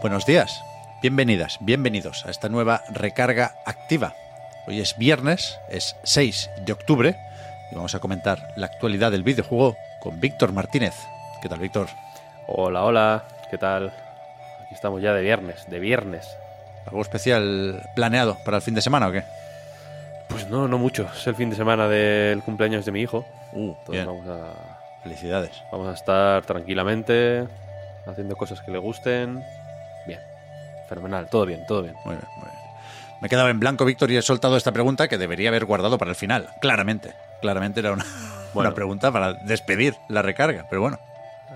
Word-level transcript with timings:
Buenos 0.00 0.24
días, 0.26 0.64
bienvenidas, 1.02 1.58
bienvenidos 1.60 2.24
a 2.26 2.30
esta 2.30 2.48
nueva 2.48 2.82
recarga 2.90 3.54
activa. 3.66 4.14
Hoy 4.66 4.80
es 4.80 4.96
viernes, 4.96 5.58
es 5.68 5.96
6 6.04 6.50
de 6.64 6.72
octubre 6.72 7.16
y 7.70 7.74
vamos 7.74 7.94
a 7.94 7.98
comentar 8.00 8.52
la 8.56 8.66
actualidad 8.66 9.10
del 9.10 9.22
videojuego 9.22 9.76
con 10.00 10.20
Víctor 10.20 10.52
Martínez. 10.52 10.94
¿Qué 11.42 11.48
tal, 11.48 11.58
Víctor? 11.60 11.88
Hola, 12.46 12.84
hola, 12.84 13.24
¿qué 13.50 13.58
tal? 13.58 13.92
Aquí 14.64 14.74
estamos 14.74 15.02
ya 15.02 15.12
de 15.12 15.22
viernes, 15.22 15.66
de 15.68 15.78
viernes. 15.78 16.36
¿Algo 16.86 17.02
especial 17.02 17.82
planeado 17.94 18.38
para 18.44 18.56
el 18.56 18.62
fin 18.62 18.74
de 18.74 18.80
semana 18.82 19.08
o 19.08 19.12
qué? 19.12 19.22
Pues 20.28 20.48
no, 20.48 20.66
no 20.68 20.78
mucho. 20.78 21.08
Es 21.14 21.26
el 21.26 21.34
fin 21.34 21.50
de 21.50 21.56
semana 21.56 21.88
del 21.88 22.42
cumpleaños 22.42 22.84
de 22.84 22.92
mi 22.92 23.00
hijo. 23.00 23.26
Uh, 23.52 23.70
Entonces 23.70 23.90
bien. 23.90 24.06
vamos 24.06 24.26
a, 24.28 24.78
Felicidades. 25.02 25.62
vamos 25.72 25.88
a 25.88 25.92
estar 25.92 26.44
tranquilamente, 26.46 27.46
haciendo 28.06 28.36
cosas 28.36 28.60
que 28.62 28.70
le 28.70 28.78
gusten. 28.78 29.42
Fenomenal, 30.90 31.28
todo 31.30 31.46
bien, 31.46 31.64
todo 31.66 31.82
bien. 31.82 31.94
Muy 32.04 32.16
bien, 32.16 32.28
muy 32.36 32.44
bien. 32.44 32.60
Me 33.22 33.26
he 33.26 33.30
quedado 33.30 33.48
en 33.48 33.58
blanco, 33.60 33.84
Víctor, 33.86 34.10
y 34.10 34.16
he 34.18 34.22
soltado 34.22 34.56
esta 34.58 34.72
pregunta 34.72 35.08
que 35.08 35.16
debería 35.16 35.48
haber 35.48 35.64
guardado 35.64 35.96
para 35.96 36.10
el 36.10 36.16
final. 36.16 36.48
Claramente. 36.60 37.14
Claramente 37.40 37.80
era 37.80 37.92
una, 37.92 38.04
Bueno. 38.52 38.68
una 38.68 38.74
pregunta 38.74 39.10
para 39.12 39.32
despedir 39.34 39.94
la 40.08 40.20
recarga. 40.20 40.66
Pero 40.68 40.82
bueno, 40.82 40.98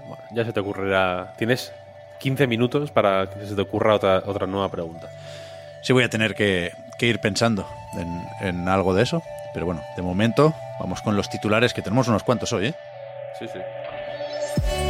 Bueno, 0.06 0.22
ya 0.32 0.44
se 0.44 0.52
te 0.52 0.60
ocurrirá. 0.60 1.34
Tienes 1.36 1.72
15 2.20 2.46
minutos 2.46 2.90
para 2.90 3.28
que 3.28 3.44
se 3.46 3.54
te 3.54 3.60
ocurra 3.60 3.94
otra, 3.94 4.22
otra 4.24 4.46
nueva 4.46 4.70
pregunta. 4.70 5.08
sí 5.82 5.92
voy 5.92 6.04
a 6.04 6.08
tener 6.08 6.34
que, 6.34 6.70
que 6.98 7.06
ir 7.06 7.18
pensando 7.20 7.68
en, 7.98 8.48
en 8.48 8.68
algo 8.68 8.94
de 8.94 9.02
eso. 9.02 9.22
Pero 9.52 9.66
bueno, 9.66 9.82
de 9.96 10.02
momento 10.02 10.54
vamos 10.80 11.02
con 11.02 11.16
los 11.16 11.28
titulares, 11.28 11.74
que 11.74 11.82
tenemos 11.82 12.06
unos 12.08 12.22
cuantos 12.22 12.52
hoy, 12.52 12.66
¿eh? 12.66 12.74
Sí, 13.38 13.46
sí. 13.52 14.83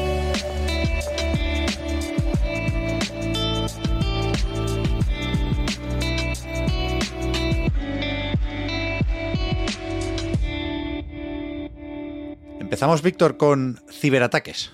Empezamos, 12.74 13.02
Víctor, 13.02 13.36
con 13.36 13.80
ciberataques. 13.88 14.72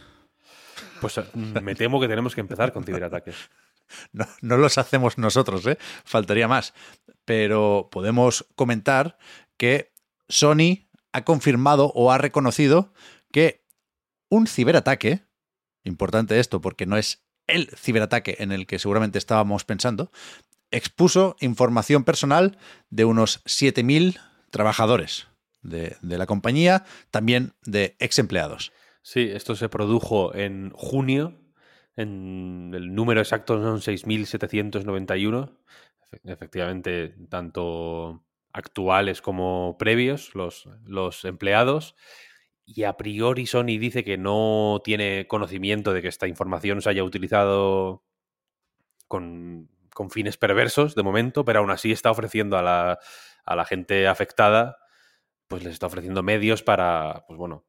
Pues 1.02 1.18
eh, 1.18 1.24
me 1.34 1.74
temo 1.74 2.00
que 2.00 2.08
tenemos 2.08 2.34
que 2.34 2.40
empezar 2.40 2.72
con 2.72 2.82
ciberataques. 2.82 3.36
No, 4.12 4.24
no 4.40 4.56
los 4.56 4.78
hacemos 4.78 5.18
nosotros, 5.18 5.66
¿eh? 5.66 5.76
Faltaría 6.04 6.46
más. 6.48 6.74
Pero 7.24 7.88
podemos 7.90 8.46
comentar 8.54 9.18
que 9.56 9.92
Sony 10.28 10.86
ha 11.12 11.24
confirmado 11.24 11.92
o 11.94 12.12
ha 12.12 12.16
reconocido 12.16 12.94
que 13.32 13.66
un 14.30 14.46
ciberataque, 14.46 15.24
importante 15.82 16.38
esto 16.38 16.60
porque 16.60 16.86
no 16.86 16.96
es 16.96 17.24
el 17.48 17.68
ciberataque 17.76 18.36
en 18.38 18.52
el 18.52 18.68
que 18.68 18.78
seguramente 18.78 19.18
estábamos 19.18 19.64
pensando, 19.64 20.12
expuso 20.70 21.36
información 21.40 22.04
personal 22.04 22.56
de 22.88 23.04
unos 23.04 23.42
7.000 23.44 24.20
trabajadores 24.50 25.29
de, 25.62 25.96
la 26.02 26.26
compañía, 26.26 26.84
también 27.10 27.52
de 27.64 27.96
ex 27.98 28.18
empleados. 28.18 28.72
Sí, 29.02 29.28
esto 29.32 29.54
se 29.56 29.68
produjo 29.68 30.34
en 30.34 30.70
junio. 30.74 31.38
En 31.96 32.72
el 32.74 32.94
número 32.94 33.20
exacto 33.20 33.60
son 33.62 33.80
6.791. 33.80 35.58
Efe- 36.10 36.20
Efectivamente, 36.24 37.14
tanto 37.28 38.24
actuales 38.52 39.22
como 39.22 39.76
previos, 39.78 40.34
los, 40.34 40.68
los 40.84 41.24
empleados. 41.24 41.94
Y 42.64 42.84
a 42.84 42.96
priori 42.96 43.46
Sony 43.46 43.78
dice 43.78 44.04
que 44.04 44.16
no 44.18 44.80
tiene 44.84 45.26
conocimiento 45.28 45.92
de 45.92 46.02
que 46.02 46.08
esta 46.08 46.28
información 46.28 46.80
se 46.82 46.90
haya 46.90 47.02
utilizado 47.04 48.04
con, 49.08 49.68
con 49.92 50.10
fines 50.10 50.36
perversos 50.36 50.94
de 50.94 51.02
momento, 51.02 51.44
pero 51.44 51.60
aún 51.60 51.70
así 51.70 51.92
está 51.92 52.10
ofreciendo 52.10 52.56
a 52.58 52.62
la, 52.62 52.98
a 53.44 53.56
la 53.56 53.64
gente 53.64 54.06
afectada, 54.06 54.76
pues 55.50 55.64
les 55.64 55.72
está 55.72 55.88
ofreciendo 55.88 56.22
medios 56.22 56.62
para, 56.62 57.24
pues 57.26 57.36
bueno, 57.36 57.64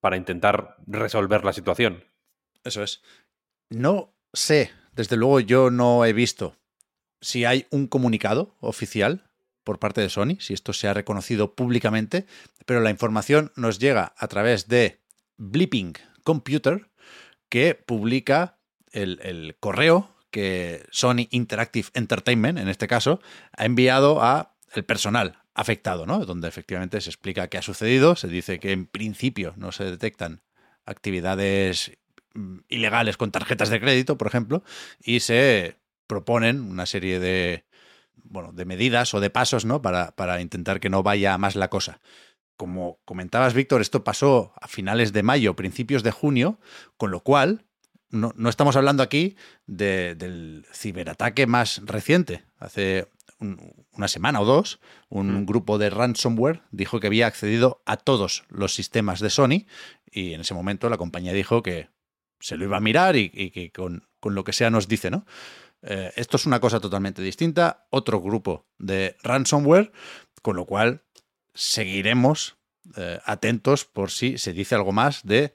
para 0.00 0.16
intentar 0.16 0.74
resolver 0.88 1.44
la 1.44 1.52
situación. 1.52 2.02
Eso 2.64 2.82
es. 2.82 3.00
No 3.68 4.12
sé, 4.32 4.72
desde 4.92 5.16
luego 5.16 5.38
yo 5.38 5.70
no 5.70 6.04
he 6.04 6.12
visto 6.12 6.56
si 7.20 7.44
hay 7.44 7.68
un 7.70 7.86
comunicado 7.86 8.56
oficial 8.58 9.30
por 9.62 9.78
parte 9.78 10.00
de 10.00 10.08
Sony, 10.08 10.40
si 10.40 10.52
esto 10.52 10.72
se 10.72 10.88
ha 10.88 10.94
reconocido 10.94 11.54
públicamente, 11.54 12.26
pero 12.66 12.80
la 12.80 12.90
información 12.90 13.52
nos 13.54 13.78
llega 13.78 14.12
a 14.16 14.26
través 14.26 14.66
de 14.66 14.98
Blipping 15.36 15.92
Computer, 16.24 16.90
que 17.48 17.76
publica 17.76 18.58
el, 18.90 19.20
el 19.22 19.56
correo 19.60 20.10
que 20.32 20.84
Sony 20.90 21.28
Interactive 21.30 21.88
Entertainment, 21.94 22.58
en 22.58 22.68
este 22.68 22.88
caso, 22.88 23.20
ha 23.56 23.64
enviado 23.64 24.20
a 24.24 24.56
el 24.74 24.84
personal 24.84 25.40
afectado, 25.60 26.06
¿no? 26.06 26.24
Donde 26.24 26.48
efectivamente 26.48 27.00
se 27.00 27.10
explica 27.10 27.48
qué 27.48 27.58
ha 27.58 27.62
sucedido, 27.62 28.16
se 28.16 28.28
dice 28.28 28.58
que 28.58 28.72
en 28.72 28.86
principio 28.86 29.54
no 29.56 29.72
se 29.72 29.84
detectan 29.84 30.42
actividades 30.86 31.92
mm, 32.34 32.58
ilegales 32.68 33.16
con 33.16 33.30
tarjetas 33.30 33.68
de 33.68 33.80
crédito, 33.80 34.16
por 34.18 34.28
ejemplo, 34.28 34.62
y 35.02 35.20
se 35.20 35.76
proponen 36.06 36.60
una 36.62 36.86
serie 36.86 37.20
de, 37.20 37.64
bueno, 38.24 38.52
de 38.52 38.64
medidas 38.64 39.14
o 39.14 39.20
de 39.20 39.30
pasos, 39.30 39.64
¿no? 39.64 39.80
Para, 39.82 40.12
para 40.12 40.40
intentar 40.40 40.80
que 40.80 40.90
no 40.90 41.02
vaya 41.02 41.36
más 41.38 41.56
la 41.56 41.68
cosa. 41.68 42.00
Como 42.56 42.98
comentabas, 43.04 43.54
Víctor, 43.54 43.80
esto 43.80 44.04
pasó 44.04 44.52
a 44.60 44.68
finales 44.68 45.12
de 45.12 45.22
mayo, 45.22 45.56
principios 45.56 46.02
de 46.02 46.10
junio, 46.10 46.58
con 46.96 47.10
lo 47.10 47.20
cual 47.20 47.64
no, 48.10 48.32
no 48.36 48.48
estamos 48.50 48.76
hablando 48.76 49.02
aquí 49.02 49.36
de- 49.66 50.14
del 50.14 50.66
ciberataque 50.72 51.46
más 51.46 51.80
reciente. 51.84 52.44
Hace 52.58 53.08
un- 53.40 53.86
una 53.92 54.08
semana 54.08 54.40
o 54.40 54.44
dos, 54.44 54.80
un 55.08 55.42
Mm. 55.42 55.46
grupo 55.46 55.78
de 55.78 55.90
ransomware 55.90 56.62
dijo 56.70 57.00
que 57.00 57.06
había 57.08 57.26
accedido 57.26 57.82
a 57.86 57.96
todos 57.96 58.44
los 58.48 58.74
sistemas 58.74 59.20
de 59.20 59.30
Sony 59.30 59.66
y 60.10 60.34
en 60.34 60.42
ese 60.42 60.54
momento 60.54 60.88
la 60.90 60.98
compañía 60.98 61.32
dijo 61.32 61.62
que 61.62 61.88
se 62.38 62.56
lo 62.56 62.64
iba 62.64 62.76
a 62.76 62.80
mirar 62.80 63.16
y, 63.16 63.30
y 63.34 63.50
que 63.50 63.70
con, 63.72 64.06
con 64.20 64.34
lo 64.34 64.44
que 64.44 64.52
sea 64.52 64.70
nos 64.70 64.88
dice, 64.88 65.10
¿no? 65.10 65.26
Eh, 65.82 66.12
esto 66.16 66.36
es 66.36 66.44
una 66.46 66.60
cosa 66.60 66.78
totalmente 66.80 67.22
distinta, 67.22 67.86
otro 67.90 68.20
grupo 68.20 68.66
de 68.78 69.16
ransomware, 69.22 69.92
con 70.42 70.56
lo 70.56 70.66
cual 70.66 71.02
seguiremos 71.54 72.56
eh, 72.96 73.18
atentos 73.24 73.84
por 73.84 74.10
si 74.10 74.38
se 74.38 74.52
dice 74.52 74.74
algo 74.74 74.92
más 74.92 75.22
de 75.24 75.54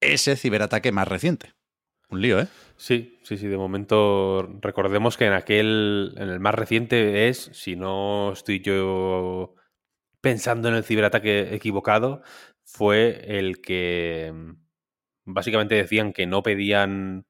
ese 0.00 0.36
ciberataque 0.36 0.92
más 0.92 1.06
reciente. 1.08 1.52
Un 2.08 2.20
lío, 2.22 2.40
¿eh? 2.40 2.48
Sí, 2.82 3.20
sí, 3.22 3.36
sí. 3.38 3.46
De 3.46 3.56
momento, 3.56 4.42
recordemos 4.60 5.16
que 5.16 5.26
en 5.26 5.34
aquel, 5.34 6.14
en 6.16 6.28
el 6.28 6.40
más 6.40 6.52
reciente 6.54 7.28
es, 7.28 7.48
si 7.52 7.76
no 7.76 8.32
estoy 8.32 8.60
yo 8.60 9.54
pensando 10.20 10.68
en 10.68 10.74
el 10.74 10.84
ciberataque 10.84 11.54
equivocado, 11.54 12.22
fue 12.64 13.38
el 13.38 13.60
que 13.62 14.32
mm, 14.34 14.52
básicamente 15.26 15.76
decían 15.76 16.12
que 16.12 16.26
no 16.26 16.42
pedían 16.42 17.26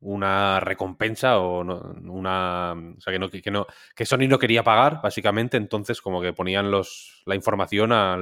una 0.00 0.60
recompensa 0.60 1.38
o 1.40 1.64
no- 1.64 1.80
una 2.12 2.74
o 2.98 3.00
sea 3.00 3.12
que 3.12 3.18
no 3.20 3.30
que 3.30 3.50
no 3.50 3.66
que 3.96 4.06
Sony 4.06 4.28
no 4.28 4.38
quería 4.38 4.64
pagar 4.64 5.00
básicamente 5.02 5.56
entonces 5.58 6.00
como 6.02 6.22
que 6.22 6.32
ponían 6.34 6.70
los 6.70 7.22
la 7.26 7.34
información 7.36 7.92
a, 7.92 8.16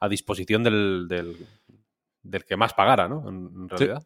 a 0.00 0.08
disposición 0.08 0.64
del, 0.64 1.06
del, 1.08 1.36
del 2.22 2.44
que 2.44 2.56
más 2.56 2.74
pagara 2.74 3.08
no 3.08 3.28
en, 3.28 3.36
en 3.62 3.68
realidad 3.68 4.02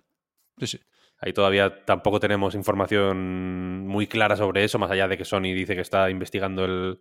Sí, 0.58 0.66
sí. 0.66 0.80
Ahí 1.24 1.32
todavía 1.32 1.84
tampoco 1.84 2.18
tenemos 2.18 2.56
información 2.56 3.86
muy 3.86 4.08
clara 4.08 4.34
sobre 4.36 4.64
eso, 4.64 4.80
más 4.80 4.90
allá 4.90 5.06
de 5.06 5.16
que 5.16 5.24
Sony 5.24 5.54
dice 5.54 5.76
que 5.76 5.80
está 5.80 6.10
investigando 6.10 6.64
el, 6.64 7.00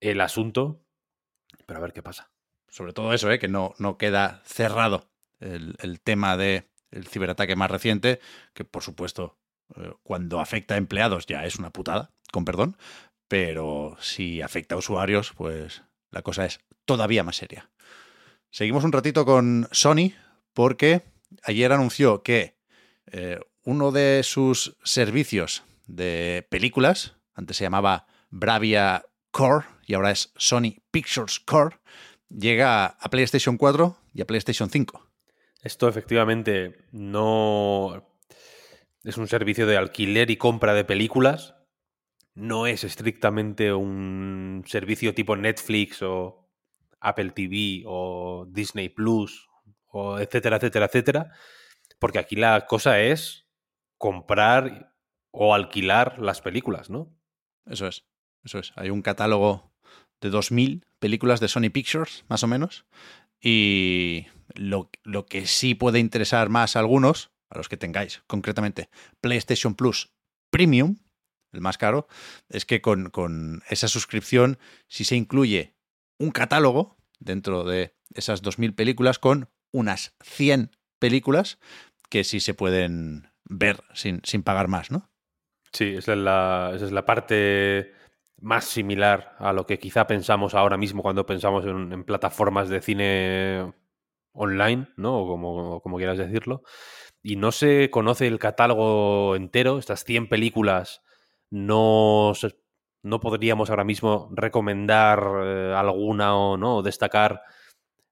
el 0.00 0.20
asunto. 0.20 0.82
Pero 1.64 1.78
a 1.78 1.82
ver 1.82 1.92
qué 1.92 2.02
pasa. 2.02 2.32
Sobre 2.68 2.92
todo 2.92 3.12
eso, 3.12 3.30
¿eh? 3.30 3.38
que 3.38 3.46
no, 3.46 3.74
no 3.78 3.96
queda 3.96 4.42
cerrado 4.44 5.08
el, 5.38 5.76
el 5.78 6.00
tema 6.00 6.36
del 6.36 6.64
ciberataque 7.08 7.54
más 7.54 7.70
reciente, 7.70 8.18
que 8.54 8.64
por 8.64 8.82
supuesto, 8.82 9.38
eh, 9.76 9.92
cuando 10.02 10.40
afecta 10.40 10.74
a 10.74 10.78
empleados 10.78 11.26
ya 11.26 11.44
es 11.44 11.56
una 11.56 11.70
putada, 11.70 12.10
con 12.32 12.44
perdón, 12.44 12.76
pero 13.28 13.96
si 14.00 14.42
afecta 14.42 14.74
a 14.74 14.78
usuarios, 14.78 15.32
pues 15.36 15.84
la 16.10 16.22
cosa 16.22 16.44
es 16.44 16.58
todavía 16.84 17.22
más 17.22 17.36
seria. 17.36 17.70
Seguimos 18.50 18.82
un 18.82 18.90
ratito 18.90 19.24
con 19.24 19.68
Sony 19.70 20.10
porque 20.54 21.02
ayer 21.44 21.70
anunció 21.70 22.24
que 22.24 22.60
eh, 23.06 23.38
uno 23.64 23.92
de 23.92 24.22
sus 24.22 24.76
servicios 24.84 25.64
de 25.86 26.46
películas, 26.50 27.16
antes 27.34 27.56
se 27.56 27.64
llamaba 27.64 28.06
Bravia 28.30 29.04
Core 29.30 29.66
y 29.86 29.94
ahora 29.94 30.10
es 30.10 30.32
Sony 30.36 30.82
Pictures 30.90 31.40
Core, 31.40 31.76
llega 32.28 32.86
a 32.86 33.10
PlayStation 33.10 33.56
4 33.56 33.96
y 34.14 34.22
a 34.22 34.26
PlayStation 34.26 34.70
5. 34.70 35.08
Esto 35.62 35.88
efectivamente 35.88 36.86
no 36.90 38.04
es 39.04 39.16
un 39.16 39.28
servicio 39.28 39.66
de 39.66 39.76
alquiler 39.76 40.30
y 40.30 40.36
compra 40.36 40.74
de 40.74 40.84
películas. 40.84 41.54
No 42.34 42.66
es 42.66 42.84
estrictamente 42.84 43.72
un 43.72 44.64
servicio 44.66 45.14
tipo 45.14 45.36
Netflix 45.36 46.02
o 46.02 46.48
Apple 47.00 47.30
TV 47.30 47.82
o 47.86 48.46
Disney 48.48 48.88
Plus 48.88 49.48
o 49.88 50.18
etcétera, 50.18 50.56
etcétera, 50.56 50.86
etcétera. 50.86 51.32
Porque 52.02 52.18
aquí 52.18 52.34
la 52.34 52.66
cosa 52.66 52.98
es 52.98 53.46
comprar 53.96 54.92
o 55.30 55.54
alquilar 55.54 56.18
las 56.18 56.40
películas, 56.40 56.90
¿no? 56.90 57.16
Eso 57.64 57.86
es, 57.86 58.06
eso 58.42 58.58
es. 58.58 58.72
Hay 58.74 58.90
un 58.90 59.02
catálogo 59.02 59.72
de 60.20 60.32
2.000 60.32 60.84
películas 60.98 61.38
de 61.38 61.46
Sony 61.46 61.70
Pictures, 61.72 62.24
más 62.28 62.42
o 62.42 62.48
menos. 62.48 62.86
Y 63.40 64.26
lo, 64.54 64.90
que 65.28 65.46
sí 65.46 65.76
puede 65.76 66.00
interesar 66.00 66.48
más 66.48 66.74
a 66.74 66.80
algunos, 66.80 67.30
a 67.48 67.58
los 67.58 67.68
que 67.68 67.76
tengáis 67.76 68.24
concretamente 68.26 68.88
PlayStation 69.20 69.76
Plus 69.76 70.12
Premium, 70.50 70.96
el 71.52 71.60
más 71.60 71.78
caro, 71.78 72.08
es 72.48 72.66
que 72.66 72.80
con, 72.80 73.10
con 73.10 73.62
esa 73.70 73.86
suscripción 73.86 74.58
sí 74.88 75.04
se 75.04 75.14
incluye 75.14 75.76
un 76.18 76.32
catálogo 76.32 76.96
dentro 77.20 77.62
de 77.62 77.94
esas 78.12 78.42
2.000 78.42 78.74
películas 78.74 79.20
con 79.20 79.50
unas 79.70 80.16
100 80.24 80.72
películas 81.02 81.58
que 82.12 82.24
sí 82.24 82.40
se 82.40 82.52
pueden 82.52 83.32
ver 83.44 83.84
sin, 83.94 84.20
sin 84.22 84.42
pagar 84.42 84.68
más, 84.68 84.90
¿no? 84.90 85.10
Sí, 85.72 85.94
esa 85.96 86.12
es, 86.12 86.18
la, 86.18 86.72
esa 86.74 86.84
es 86.84 86.92
la 86.92 87.06
parte 87.06 87.94
más 88.38 88.66
similar 88.66 89.34
a 89.38 89.54
lo 89.54 89.64
que 89.64 89.78
quizá 89.78 90.06
pensamos 90.06 90.52
ahora 90.52 90.76
mismo 90.76 91.00
cuando 91.00 91.24
pensamos 91.24 91.64
en, 91.64 92.04
plataformas 92.04 92.68
de 92.68 92.82
cine 92.82 93.72
online, 94.32 94.88
¿no? 94.98 95.20
O 95.20 95.26
como, 95.26 95.80
como, 95.80 95.96
quieras 95.96 96.18
decirlo. 96.18 96.64
Y 97.22 97.36
no 97.36 97.50
se 97.50 97.88
conoce 97.88 98.26
el 98.26 98.38
catálogo 98.38 99.34
entero, 99.34 99.78
estas 99.78 100.04
100 100.04 100.28
películas 100.28 101.00
no, 101.48 102.34
no 103.02 103.20
podríamos 103.20 103.70
ahora 103.70 103.84
mismo 103.84 104.28
recomendar 104.34 105.24
eh, 105.46 105.74
alguna 105.74 106.36
o 106.36 106.58
no, 106.58 106.82
destacar 106.82 107.40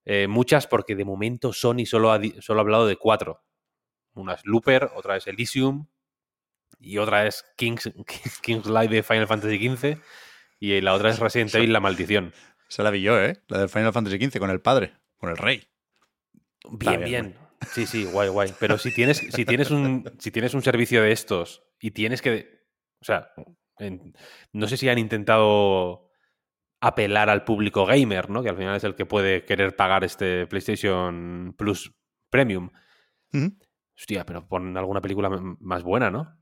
eh, 0.06 0.26
muchas, 0.26 0.66
porque 0.66 0.96
de 0.96 1.04
momento 1.04 1.52
Sony 1.52 1.84
solo 1.84 2.12
ha, 2.12 2.20
solo 2.40 2.60
ha 2.60 2.62
hablado 2.62 2.86
de 2.86 2.96
cuatro. 2.96 3.42
Una 4.14 4.34
es 4.34 4.44
Looper, 4.44 4.90
otra 4.94 5.16
es 5.16 5.26
Elysium, 5.26 5.86
y 6.80 6.98
otra 6.98 7.26
es 7.26 7.44
King's, 7.56 7.90
King's 8.42 8.66
Live 8.66 8.88
de 8.88 9.02
Final 9.02 9.26
Fantasy 9.26 9.68
XV 9.68 9.98
y 10.58 10.80
la 10.80 10.94
otra 10.94 11.10
es 11.10 11.18
Resident 11.18 11.54
Evil 11.54 11.72
La 11.72 11.80
Maldición. 11.80 12.32
Se 12.68 12.82
la 12.82 12.90
vi 12.90 13.02
yo, 13.02 13.20
¿eh? 13.20 13.42
La 13.48 13.58
del 13.58 13.68
Final 13.68 13.92
Fantasy 13.92 14.18
XV 14.18 14.38
con 14.38 14.50
el 14.50 14.60
padre, 14.60 14.94
con 15.16 15.30
el 15.30 15.36
rey. 15.36 15.66
Bien, 16.70 17.02
bien. 17.02 17.36
Sí, 17.72 17.86
sí, 17.86 18.04
guay, 18.04 18.28
guay. 18.28 18.54
Pero 18.58 18.78
si 18.78 18.94
tienes, 18.94 19.18
si 19.18 19.44
tienes, 19.44 19.70
un, 19.70 20.10
si 20.18 20.30
tienes 20.30 20.54
un 20.54 20.62
servicio 20.62 21.02
de 21.02 21.12
estos 21.12 21.62
y 21.80 21.90
tienes 21.90 22.22
que... 22.22 22.60
O 23.00 23.04
sea, 23.04 23.32
en, 23.78 24.14
no 24.52 24.68
sé 24.68 24.76
si 24.76 24.88
han 24.88 24.98
intentado 24.98 26.10
apelar 26.80 27.28
al 27.28 27.44
público 27.44 27.84
gamer, 27.86 28.30
¿no? 28.30 28.42
Que 28.42 28.50
al 28.50 28.56
final 28.56 28.76
es 28.76 28.84
el 28.84 28.94
que 28.94 29.06
puede 29.06 29.44
querer 29.44 29.76
pagar 29.76 30.04
este 30.04 30.46
PlayStation 30.46 31.54
Plus 31.56 31.92
Premium. 32.30 32.70
¿Mm? 33.32 33.48
Hostia, 34.00 34.24
pero 34.24 34.46
pon 34.48 34.74
alguna 34.78 35.02
película 35.02 35.28
más 35.60 35.82
buena, 35.82 36.10
¿no? 36.10 36.34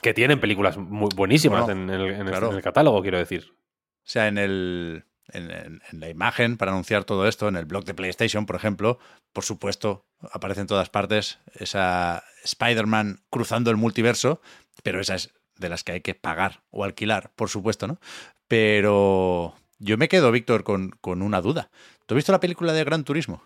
Que 0.00 0.14
tienen 0.14 0.38
películas 0.38 0.78
muy 0.78 1.10
buenísimas 1.16 1.64
bueno, 1.64 1.82
en, 1.82 1.90
el, 1.90 2.10
en, 2.12 2.26
claro. 2.26 2.46
el, 2.46 2.52
en, 2.52 2.56
el, 2.58 2.62
catálogo, 2.62 3.02
quiero 3.02 3.18
decir. 3.18 3.48
O 3.50 4.04
sea, 4.04 4.28
en, 4.28 4.38
el, 4.38 5.04
en, 5.32 5.80
la 5.90 6.08
imagen 6.08 6.56
para 6.56 6.70
anunciar 6.70 7.04
todo 7.04 7.26
esto, 7.26 7.48
en 7.48 7.56
el 7.56 7.64
blog 7.64 7.84
de 7.84 7.94
PlayStation, 7.94 8.46
por 8.46 8.54
ejemplo, 8.54 9.00
por 9.32 9.42
supuesto, 9.44 10.06
aparece 10.32 10.60
en 10.60 10.68
todas 10.68 10.90
partes 10.90 11.40
esa 11.54 12.22
Spider-Man 12.44 13.24
cruzando 13.30 13.72
el 13.72 13.76
multiverso, 13.76 14.40
pero 14.84 15.00
esa 15.00 15.16
es 15.16 15.34
de 15.56 15.68
las 15.70 15.82
que 15.82 15.92
hay 15.92 16.00
que 16.02 16.14
pagar 16.14 16.62
o 16.70 16.84
alquilar, 16.84 17.32
por 17.34 17.48
supuesto, 17.48 17.88
¿no? 17.88 17.98
Pero 18.46 19.56
yo 19.80 19.98
me 19.98 20.08
quedo, 20.08 20.30
Víctor, 20.30 20.62
con, 20.62 20.90
con 21.00 21.20
una 21.20 21.40
duda. 21.40 21.68
¿Tú 22.06 22.14
has 22.14 22.16
visto 22.16 22.32
la 22.32 22.40
película 22.40 22.72
de 22.72 22.84
Gran 22.84 23.02
Turismo? 23.02 23.42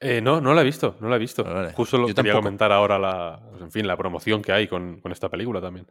Eh, 0.00 0.20
no, 0.20 0.40
no 0.40 0.52
la 0.52 0.60
he 0.60 0.64
visto, 0.64 0.96
no 1.00 1.08
la 1.08 1.16
he 1.16 1.18
visto. 1.18 1.42
Vale. 1.42 1.72
Justo 1.72 1.96
lo 1.96 2.08
Yo 2.08 2.14
quería 2.14 2.32
tampoco. 2.32 2.44
comentar 2.44 2.72
ahora 2.72 2.98
la, 2.98 3.40
pues, 3.50 3.62
en 3.62 3.72
fin, 3.72 3.86
la 3.86 3.96
promoción 3.96 4.42
que 4.42 4.52
hay 4.52 4.68
con, 4.68 5.00
con, 5.00 5.12
esta 5.12 5.30
película 5.30 5.60
también. 5.60 5.86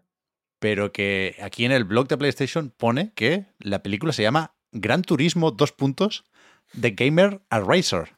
Pero 0.60 0.92
que 0.92 1.36
aquí 1.42 1.66
en 1.66 1.72
el 1.72 1.84
blog 1.84 2.07
de 2.07 2.18
PlayStation 2.18 2.69
pone 2.69 3.13
que 3.13 3.48
la 3.60 3.81
película 3.81 4.13
se 4.13 4.22
llama 4.22 4.56
Gran 4.72 5.02
Turismo 5.02 5.52
dos 5.52 5.72
puntos 5.72 6.25
The 6.80 6.92
Gamer 6.92 7.42
Eraser. 7.50 8.16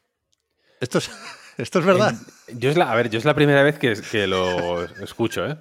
Esto 0.80 0.98
es, 0.98 1.10
esto 1.56 1.78
es 1.78 1.84
verdad. 1.84 2.14
En, 2.48 2.60
yo 2.60 2.70
es 2.70 2.76
la, 2.76 2.92
a 2.92 2.94
ver, 2.94 3.10
yo 3.10 3.18
es 3.18 3.24
la 3.24 3.34
primera 3.34 3.62
vez 3.62 3.78
que, 3.78 3.94
que 4.10 4.26
lo 4.26 4.82
escucho, 4.82 5.46
¿eh? 5.46 5.56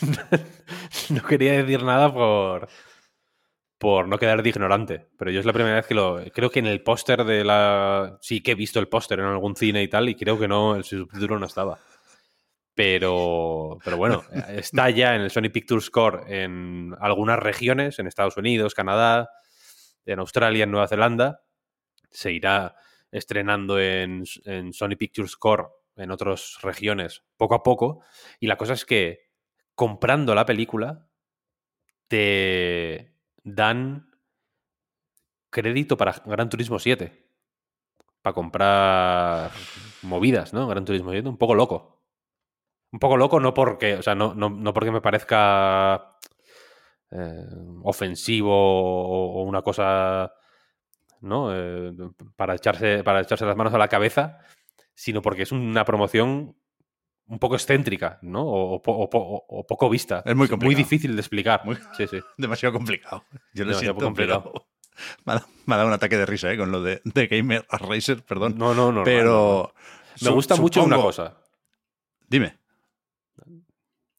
no 1.10 1.22
quería 1.22 1.52
decir 1.52 1.82
nada 1.82 2.12
por, 2.12 2.68
por 3.78 4.08
no 4.08 4.18
quedar 4.18 4.42
de 4.42 4.48
ignorante. 4.48 5.06
Pero 5.16 5.30
yo 5.30 5.40
es 5.40 5.46
la 5.46 5.52
primera 5.52 5.76
vez 5.76 5.86
que 5.86 5.94
lo. 5.94 6.20
Creo 6.32 6.50
que 6.50 6.58
en 6.58 6.66
el 6.66 6.82
póster 6.82 7.24
de 7.24 7.44
la. 7.44 8.18
Sí 8.20 8.40
que 8.42 8.52
he 8.52 8.54
visto 8.56 8.80
el 8.80 8.88
póster 8.88 9.20
en 9.20 9.26
algún 9.26 9.56
cine 9.56 9.82
y 9.82 9.88
tal, 9.88 10.08
y 10.08 10.16
creo 10.16 10.38
que 10.38 10.48
no, 10.48 10.76
el 10.76 10.84
subtítulo 10.84 11.38
no 11.38 11.46
estaba. 11.46 11.78
Pero, 12.74 13.78
pero 13.84 13.96
bueno, 13.96 14.24
está 14.50 14.90
ya 14.90 15.14
en 15.14 15.22
el 15.22 15.30
Sony 15.30 15.50
Pictures 15.52 15.90
Core 15.90 16.44
en 16.44 16.94
algunas 17.00 17.38
regiones, 17.38 17.98
en 17.98 18.06
Estados 18.06 18.36
Unidos, 18.36 18.74
Canadá, 18.74 19.30
en 20.04 20.18
Australia, 20.18 20.64
en 20.64 20.70
Nueva 20.70 20.88
Zelanda. 20.88 21.42
Se 22.10 22.32
irá 22.32 22.74
estrenando 23.10 23.80
en, 23.80 24.24
en 24.44 24.72
Sony 24.72 24.96
Pictures 24.98 25.36
Core 25.36 25.64
en 25.96 26.10
otras 26.10 26.58
regiones 26.62 27.24
poco 27.36 27.54
a 27.54 27.62
poco. 27.62 28.02
Y 28.40 28.46
la 28.46 28.56
cosa 28.56 28.72
es 28.74 28.84
que 28.84 29.28
comprando 29.74 30.34
la 30.34 30.46
película 30.46 31.06
te 32.08 33.17
dan 33.44 34.10
crédito 35.50 35.96
para 35.96 36.14
Gran 36.24 36.48
Turismo 36.48 36.78
7. 36.78 37.26
Para 38.22 38.34
comprar 38.34 39.50
movidas, 40.02 40.52
¿no? 40.52 40.66
Gran 40.66 40.84
Turismo 40.84 41.10
7, 41.10 41.28
un 41.28 41.38
poco 41.38 41.54
loco. 41.54 42.02
Un 42.90 42.98
poco 42.98 43.16
loco, 43.16 43.38
no 43.40 43.52
porque, 43.54 43.96
o 43.96 44.02
sea, 44.02 44.14
no, 44.14 44.34
no, 44.34 44.48
no 44.48 44.72
porque 44.72 44.90
me 44.90 45.00
parezca 45.00 46.16
eh, 47.10 47.46
ofensivo 47.84 48.52
o, 48.52 49.42
una 49.44 49.62
cosa, 49.62 50.32
¿no? 51.20 51.54
Eh, 51.54 51.92
para, 52.36 52.54
echarse, 52.54 53.04
para 53.04 53.20
echarse 53.20 53.44
las 53.46 53.56
manos 53.56 53.74
a 53.74 53.78
la 53.78 53.88
cabeza, 53.88 54.38
sino 54.94 55.22
porque 55.22 55.42
es 55.42 55.52
una 55.52 55.84
promoción 55.84 56.56
un 57.28 57.38
poco 57.38 57.56
excéntrica, 57.56 58.18
¿no? 58.22 58.42
O, 58.42 58.76
o, 58.76 59.44
o, 59.48 59.66
poco 59.66 59.90
vista. 59.90 60.22
Es 60.24 60.34
muy 60.34 60.48
complicado. 60.48 60.66
Muy 60.66 60.74
difícil 60.74 61.14
de 61.14 61.20
explicar. 61.20 61.62
Muy, 61.64 61.76
sí, 61.96 62.06
sí. 62.06 62.20
Demasiado 62.36 62.72
complicado. 62.72 63.24
Yo 63.52 63.64
lo 63.64 63.70
demasiado 63.70 63.94
siento, 63.94 64.04
complicado. 64.04 64.52
pero 65.24 65.40
me 65.66 65.74
ha, 65.74 65.76
dado, 65.76 65.88
un 65.88 65.94
ataque 65.94 66.16
de 66.16 66.26
risa, 66.26 66.52
¿eh? 66.52 66.56
Con 66.56 66.72
lo 66.72 66.82
de, 66.82 67.00
de 67.04 67.26
Gamer 67.26 67.66
Racer, 67.70 68.24
perdón. 68.24 68.56
No, 68.56 68.74
no, 68.74 68.90
no. 68.90 69.04
Pero... 69.04 69.74
Me 70.22 70.30
gusta 70.30 70.56
mucho 70.56 70.80
supongo... 70.80 70.96
una 70.96 71.04
cosa. 71.04 71.36
Dime. 72.26 72.58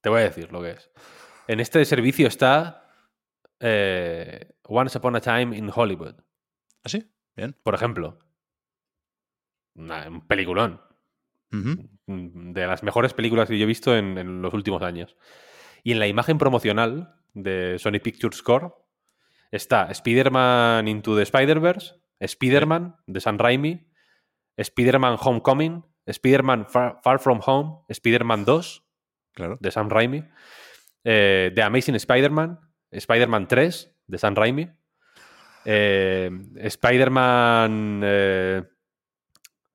Te 0.01 0.09
voy 0.09 0.21
a 0.21 0.23
decir 0.23 0.51
lo 0.51 0.61
que 0.61 0.71
es. 0.71 0.89
En 1.47 1.59
este 1.59 1.83
servicio 1.83 2.27
está 2.27 2.89
eh, 3.59 4.53
Once 4.63 4.97
Upon 4.97 5.15
a 5.15 5.21
Time 5.21 5.57
in 5.57 5.71
Hollywood. 5.73 6.15
¿Ah, 6.83 6.89
sí? 6.89 7.11
Bien. 7.35 7.55
Por 7.63 7.75
ejemplo. 7.75 8.19
Una, 9.75 10.07
un 10.07 10.25
peliculón. 10.25 10.81
Uh 11.51 11.57
-huh. 11.57 12.53
De 12.53 12.67
las 12.67 12.83
mejores 12.83 13.13
películas 13.13 13.49
que 13.49 13.57
yo 13.57 13.63
he 13.63 13.67
visto 13.67 13.95
en, 13.95 14.17
en, 14.17 14.41
los 14.41 14.53
últimos 14.53 14.81
años. 14.81 15.15
Y 15.83 15.91
en 15.91 15.99
la 15.99 16.07
imagen 16.07 16.37
promocional 16.37 17.15
de 17.33 17.77
Sony 17.79 17.99
Pictures 18.03 18.41
Core 18.41 18.69
está 19.51 19.89
Spider-Man 19.91 20.87
Into 20.87 21.15
the 21.15 21.23
Spider-Verse, 21.23 21.95
Spider-Man 22.19 22.95
de 23.07 23.19
San 23.21 23.39
Raimi, 23.39 23.87
Spider-Man 24.57 25.17
Homecoming, 25.19 25.83
Spider-Man 26.05 26.65
Far, 26.67 26.99
Far, 27.03 27.19
From 27.19 27.39
Home, 27.45 27.83
Spider-Man 27.89 28.45
2 28.45 28.83
claro. 29.33 29.57
de 29.59 29.71
Sam 29.71 29.89
Raimi, 29.89 30.23
eh, 31.03 31.51
The 31.53 31.61
Amazing 31.61 31.95
Spider-Man, 31.95 32.59
Spider-Man 32.91 33.47
3 33.47 33.95
de 34.07 34.17
Sam 34.17 34.35
Raimi, 34.35 34.69
eh, 35.65 36.29
Spider-Man... 36.55 38.01
Eh, 38.03 38.63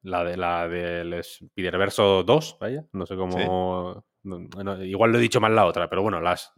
la 0.04 0.22
de 0.22 0.36
la 0.36 0.68
del 0.68 1.12
Spider-Verso 1.14 2.22
2, 2.22 2.56
vaya, 2.60 2.84
no 2.92 3.04
sé 3.06 3.16
cómo. 3.16 4.04
Sí. 4.22 4.84
Igual 4.88 5.12
lo 5.12 5.18
he 5.18 5.20
dicho 5.20 5.40
mal 5.40 5.54
la 5.54 5.66
otra, 5.66 5.90
pero 5.90 6.02
bueno, 6.02 6.20
las. 6.20 6.52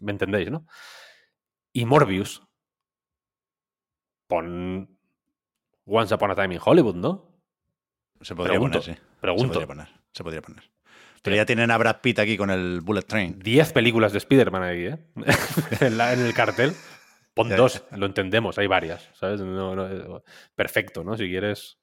Me 0.00 0.12
entendéis, 0.12 0.50
¿no? 0.50 0.66
Y 1.72 1.84
Morbius. 1.84 2.42
Pon. 4.28 4.88
Once 5.86 6.14
Upon 6.14 6.30
a 6.30 6.34
Time 6.34 6.54
in 6.54 6.60
Hollywood, 6.64 6.94
¿no? 6.96 7.30
se 8.22 8.34
podría 8.34 8.52
Pregunto, 8.52 8.80
poner, 8.80 8.96
sí. 8.96 9.02
pregunto. 9.20 9.44
Se 9.60 9.66
podría 9.66 9.66
poner. 9.66 9.88
Se 10.12 10.24
podría 10.24 10.40
poner. 10.42 10.70
Pero 11.22 11.36
ya 11.36 11.44
tienen 11.44 11.70
a 11.70 11.76
Brad 11.76 12.00
Pitt 12.00 12.18
aquí 12.20 12.36
con 12.38 12.50
el 12.50 12.80
Bullet 12.80 13.02
Train. 13.02 13.38
10 13.38 13.72
películas 13.74 14.12
de 14.12 14.18
Spider-Man 14.18 14.62
ahí, 14.62 14.86
¿eh? 14.86 14.98
en, 15.80 15.98
la- 15.98 16.12
en 16.14 16.20
el 16.20 16.32
cartel. 16.32 16.72
Pon 17.34 17.48
dos, 17.50 17.84
lo 17.90 18.06
entendemos, 18.06 18.56
hay 18.58 18.66
varias, 18.68 19.10
¿sabes? 19.14 19.40
No, 19.40 19.74
no, 19.74 20.22
perfecto, 20.54 21.02
¿no? 21.02 21.16
Si 21.16 21.28
quieres, 21.28 21.78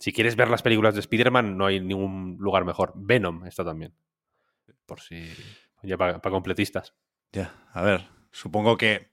si 0.00 0.12
quieres 0.12 0.34
ver 0.34 0.48
las 0.48 0.62
películas 0.62 0.94
de 0.94 1.00
Spider-Man, 1.00 1.56
no 1.56 1.66
hay 1.66 1.78
ningún 1.80 2.36
lugar 2.40 2.64
mejor. 2.64 2.92
Venom 2.96 3.46
está 3.46 3.64
también. 3.64 3.94
Por 4.86 5.00
si. 5.00 5.28
Ya 5.82 5.96
para 5.96 6.18
completistas. 6.20 6.94
Ya, 7.32 7.54
a 7.72 7.82
ver, 7.82 8.08
supongo 8.32 8.76
que 8.76 9.12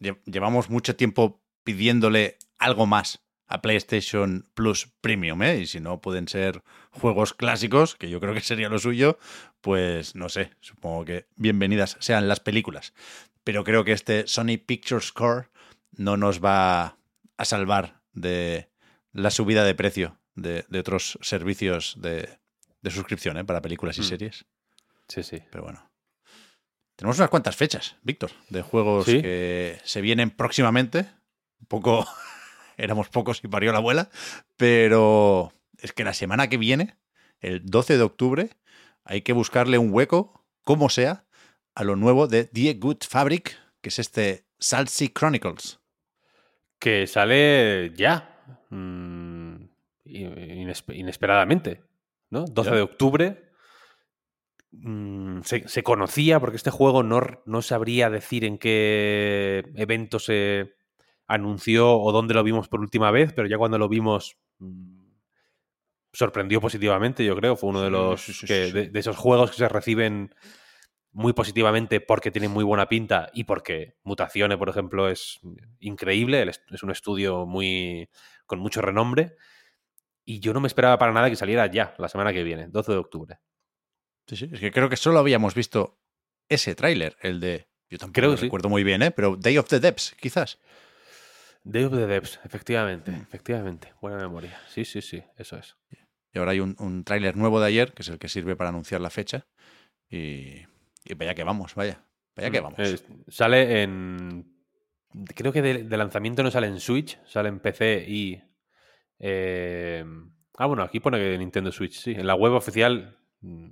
lle- 0.00 0.20
llevamos 0.24 0.68
mucho 0.68 0.96
tiempo 0.96 1.42
pidiéndole 1.64 2.38
algo 2.58 2.86
más 2.86 3.24
a 3.46 3.60
PlayStation 3.62 4.48
Plus 4.54 4.90
Premium, 5.00 5.42
¿eh? 5.42 5.58
Y 5.60 5.66
si 5.66 5.80
no 5.80 6.00
pueden 6.00 6.26
ser 6.28 6.62
juegos 6.90 7.34
clásicos, 7.34 7.94
que 7.94 8.08
yo 8.10 8.18
creo 8.20 8.34
que 8.34 8.40
sería 8.40 8.68
lo 8.68 8.78
suyo, 8.78 9.18
pues 9.60 10.14
no 10.14 10.28
sé, 10.28 10.50
supongo 10.60 11.04
que 11.04 11.26
bienvenidas 11.36 11.96
sean 12.00 12.26
las 12.28 12.40
películas. 12.40 12.94
Pero 13.44 13.64
creo 13.64 13.84
que 13.84 13.92
este 13.92 14.26
Sony 14.26 14.56
Pictures 14.64 15.12
Core 15.12 15.48
no 15.92 16.16
nos 16.16 16.42
va 16.42 16.96
a 17.36 17.44
salvar 17.44 18.00
de 18.12 18.70
la 19.12 19.30
subida 19.30 19.64
de 19.64 19.74
precio 19.74 20.18
de, 20.34 20.64
de 20.68 20.78
otros 20.78 21.18
servicios 21.22 21.96
de, 21.98 22.38
de 22.80 22.90
suscripción, 22.90 23.36
¿eh? 23.38 23.44
Para 23.44 23.60
películas 23.62 23.98
y 23.98 24.02
Mm. 24.02 24.04
series. 24.04 24.44
Sí, 25.08 25.22
sí. 25.22 25.42
Pero 25.50 25.64
bueno. 25.64 25.88
Tenemos 26.96 27.18
unas 27.18 27.30
cuantas 27.30 27.56
fechas, 27.56 27.96
Víctor, 28.02 28.30
de 28.50 28.62
juegos 28.62 29.06
¿Sí? 29.06 29.20
que 29.22 29.78
se 29.84 30.00
vienen 30.00 30.30
próximamente. 30.30 31.06
Un 31.60 31.66
poco. 31.66 32.06
Éramos 32.76 33.08
pocos 33.08 33.40
y 33.42 33.48
parió 33.48 33.72
la 33.72 33.78
abuela. 33.78 34.10
Pero 34.56 35.52
es 35.78 35.92
que 35.92 36.04
la 36.04 36.14
semana 36.14 36.48
que 36.48 36.56
viene, 36.58 36.96
el 37.40 37.64
12 37.64 37.96
de 37.96 38.02
octubre, 38.02 38.50
hay 39.04 39.22
que 39.22 39.32
buscarle 39.32 39.78
un 39.78 39.92
hueco, 39.92 40.44
como 40.64 40.88
sea, 40.88 41.24
a 41.74 41.84
lo 41.84 41.96
nuevo 41.96 42.28
de 42.28 42.44
The 42.44 42.74
Good 42.74 42.98
Fabric, 43.08 43.58
que 43.80 43.88
es 43.88 43.98
este 43.98 44.44
Salsy 44.58 45.08
Chronicles. 45.08 45.80
Que 46.78 47.06
sale 47.06 47.92
ya. 47.96 48.28
mm, 48.70 49.31
inesperadamente. 50.12 51.82
¿No? 52.30 52.44
12 52.46 52.70
Ya. 52.70 52.76
de 52.76 52.82
octubre. 52.82 53.42
Mm, 54.70 55.42
se, 55.42 55.68
se 55.68 55.82
conocía 55.82 56.40
porque 56.40 56.56
este 56.56 56.70
juego 56.70 57.02
no, 57.02 57.20
no 57.44 57.60
sabría 57.62 58.08
decir 58.08 58.44
en 58.44 58.56
qué 58.56 59.64
evento 59.74 60.18
se 60.18 60.74
anunció 61.26 61.98
o 61.98 62.10
dónde 62.10 62.32
lo 62.34 62.42
vimos 62.42 62.68
por 62.68 62.80
última 62.80 63.10
vez, 63.10 63.32
pero 63.34 63.46
ya 63.48 63.58
cuando 63.58 63.76
lo 63.78 63.88
vimos 63.88 64.38
mm, 64.60 65.02
sorprendió 66.12 66.60
positivamente, 66.60 67.24
yo 67.24 67.36
creo. 67.36 67.54
Fue 67.56 67.68
uno 67.70 67.82
de 67.82 67.90
los 67.90 68.22
sí, 68.22 68.32
sí, 68.32 68.46
que- 68.46 68.72
de, 68.72 68.88
de 68.88 68.98
esos 69.00 69.16
juegos 69.16 69.50
que 69.50 69.56
se 69.58 69.68
reciben 69.68 70.34
muy 71.14 71.34
positivamente 71.34 72.00
porque 72.00 72.30
tienen 72.30 72.50
muy 72.50 72.64
buena 72.64 72.88
pinta 72.88 73.28
y 73.34 73.44
porque 73.44 73.96
Mutazione, 74.04 74.56
por 74.56 74.70
ejemplo, 74.70 75.10
es 75.10 75.40
increíble. 75.80 76.50
Es 76.70 76.82
un 76.82 76.90
estudio 76.90 77.44
muy 77.44 78.08
con 78.46 78.58
mucho 78.58 78.80
renombre. 78.80 79.36
Y 80.24 80.40
yo 80.40 80.52
no 80.52 80.60
me 80.60 80.66
esperaba 80.68 80.98
para 80.98 81.12
nada 81.12 81.28
que 81.30 81.36
saliera 81.36 81.66
ya, 81.66 81.94
la 81.98 82.08
semana 82.08 82.32
que 82.32 82.44
viene, 82.44 82.68
12 82.68 82.92
de 82.92 82.98
octubre. 82.98 83.38
Sí, 84.26 84.36
sí, 84.36 84.50
es 84.52 84.60
que 84.60 84.70
creo 84.70 84.88
que 84.88 84.96
solo 84.96 85.18
habíamos 85.18 85.54
visto 85.54 85.98
ese 86.48 86.74
tráiler, 86.74 87.16
el 87.20 87.40
de. 87.40 87.68
Yo 87.90 87.98
tampoco 87.98 88.14
Creo 88.14 88.36
sí. 88.36 88.44
recuerdo 88.44 88.68
muy 88.68 88.84
bien, 88.84 89.02
¿eh? 89.02 89.10
Pero 89.10 89.36
Day 89.36 89.58
of 89.58 89.68
the 89.68 89.80
Depths, 89.80 90.14
quizás. 90.20 90.58
Day 91.64 91.84
of 91.84 91.92
the 91.92 92.06
Depths, 92.06 92.40
efectivamente, 92.44 93.12
efectivamente. 93.12 93.92
Buena 94.00 94.16
memoria. 94.18 94.60
Sí, 94.68 94.84
sí, 94.84 95.02
sí, 95.02 95.22
eso 95.36 95.56
es. 95.56 95.76
Y 96.32 96.38
ahora 96.38 96.52
hay 96.52 96.60
un, 96.60 96.76
un 96.78 97.04
tráiler 97.04 97.36
nuevo 97.36 97.60
de 97.60 97.66
ayer, 97.66 97.92
que 97.92 98.02
es 98.02 98.08
el 98.08 98.18
que 98.18 98.28
sirve 98.28 98.56
para 98.56 98.70
anunciar 98.70 99.00
la 99.00 99.10
fecha. 99.10 99.46
Y, 100.08 100.62
y 101.04 101.14
vaya 101.16 101.34
que 101.34 101.44
vamos, 101.44 101.74
vaya. 101.74 102.04
Vaya 102.36 102.50
que 102.50 102.60
vamos. 102.60 102.78
Eh, 102.78 102.98
sale 103.28 103.82
en. 103.82 104.50
Creo 105.34 105.52
que 105.52 105.60
de, 105.60 105.84
de 105.84 105.96
lanzamiento 105.96 106.42
no 106.42 106.50
sale 106.50 106.68
en 106.68 106.80
Switch, 106.80 107.18
sale 107.26 107.48
en 107.50 107.60
PC 107.60 108.06
y. 108.08 108.42
eh, 109.24 110.04
ah, 110.58 110.66
bueno, 110.66 110.82
aquí 110.82 111.00
pone 111.00 111.18
que 111.18 111.38
Nintendo 111.38 111.70
Switch, 111.72 111.94
sí. 111.98 112.10
En 112.10 112.26
la 112.26 112.34
web 112.34 112.52
oficial 112.52 113.18
mm, 113.40 113.68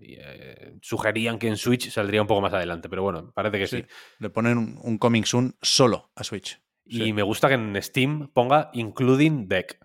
eh, 0.00 0.76
sugerían 0.80 1.38
que 1.38 1.48
en 1.48 1.56
Switch 1.56 1.90
saldría 1.90 2.22
un 2.22 2.28
poco 2.28 2.40
más 2.40 2.54
adelante, 2.54 2.88
pero 2.88 3.02
bueno, 3.02 3.32
parece 3.34 3.58
que 3.58 3.66
sí. 3.66 3.76
Sí, 3.82 3.86
Le 4.20 4.30
ponen 4.30 4.56
un, 4.56 4.78
un 4.82 4.98
Coming 4.98 5.24
Soon 5.24 5.56
solo 5.60 6.10
a 6.14 6.22
Switch. 6.24 6.60
Y 6.86 6.98
Sí. 6.98 7.12
me 7.12 7.22
gusta 7.22 7.48
que 7.48 7.54
en 7.54 7.76
Steam 7.82 8.28
ponga 8.32 8.70
Including 8.72 9.46
Deck. 9.48 9.78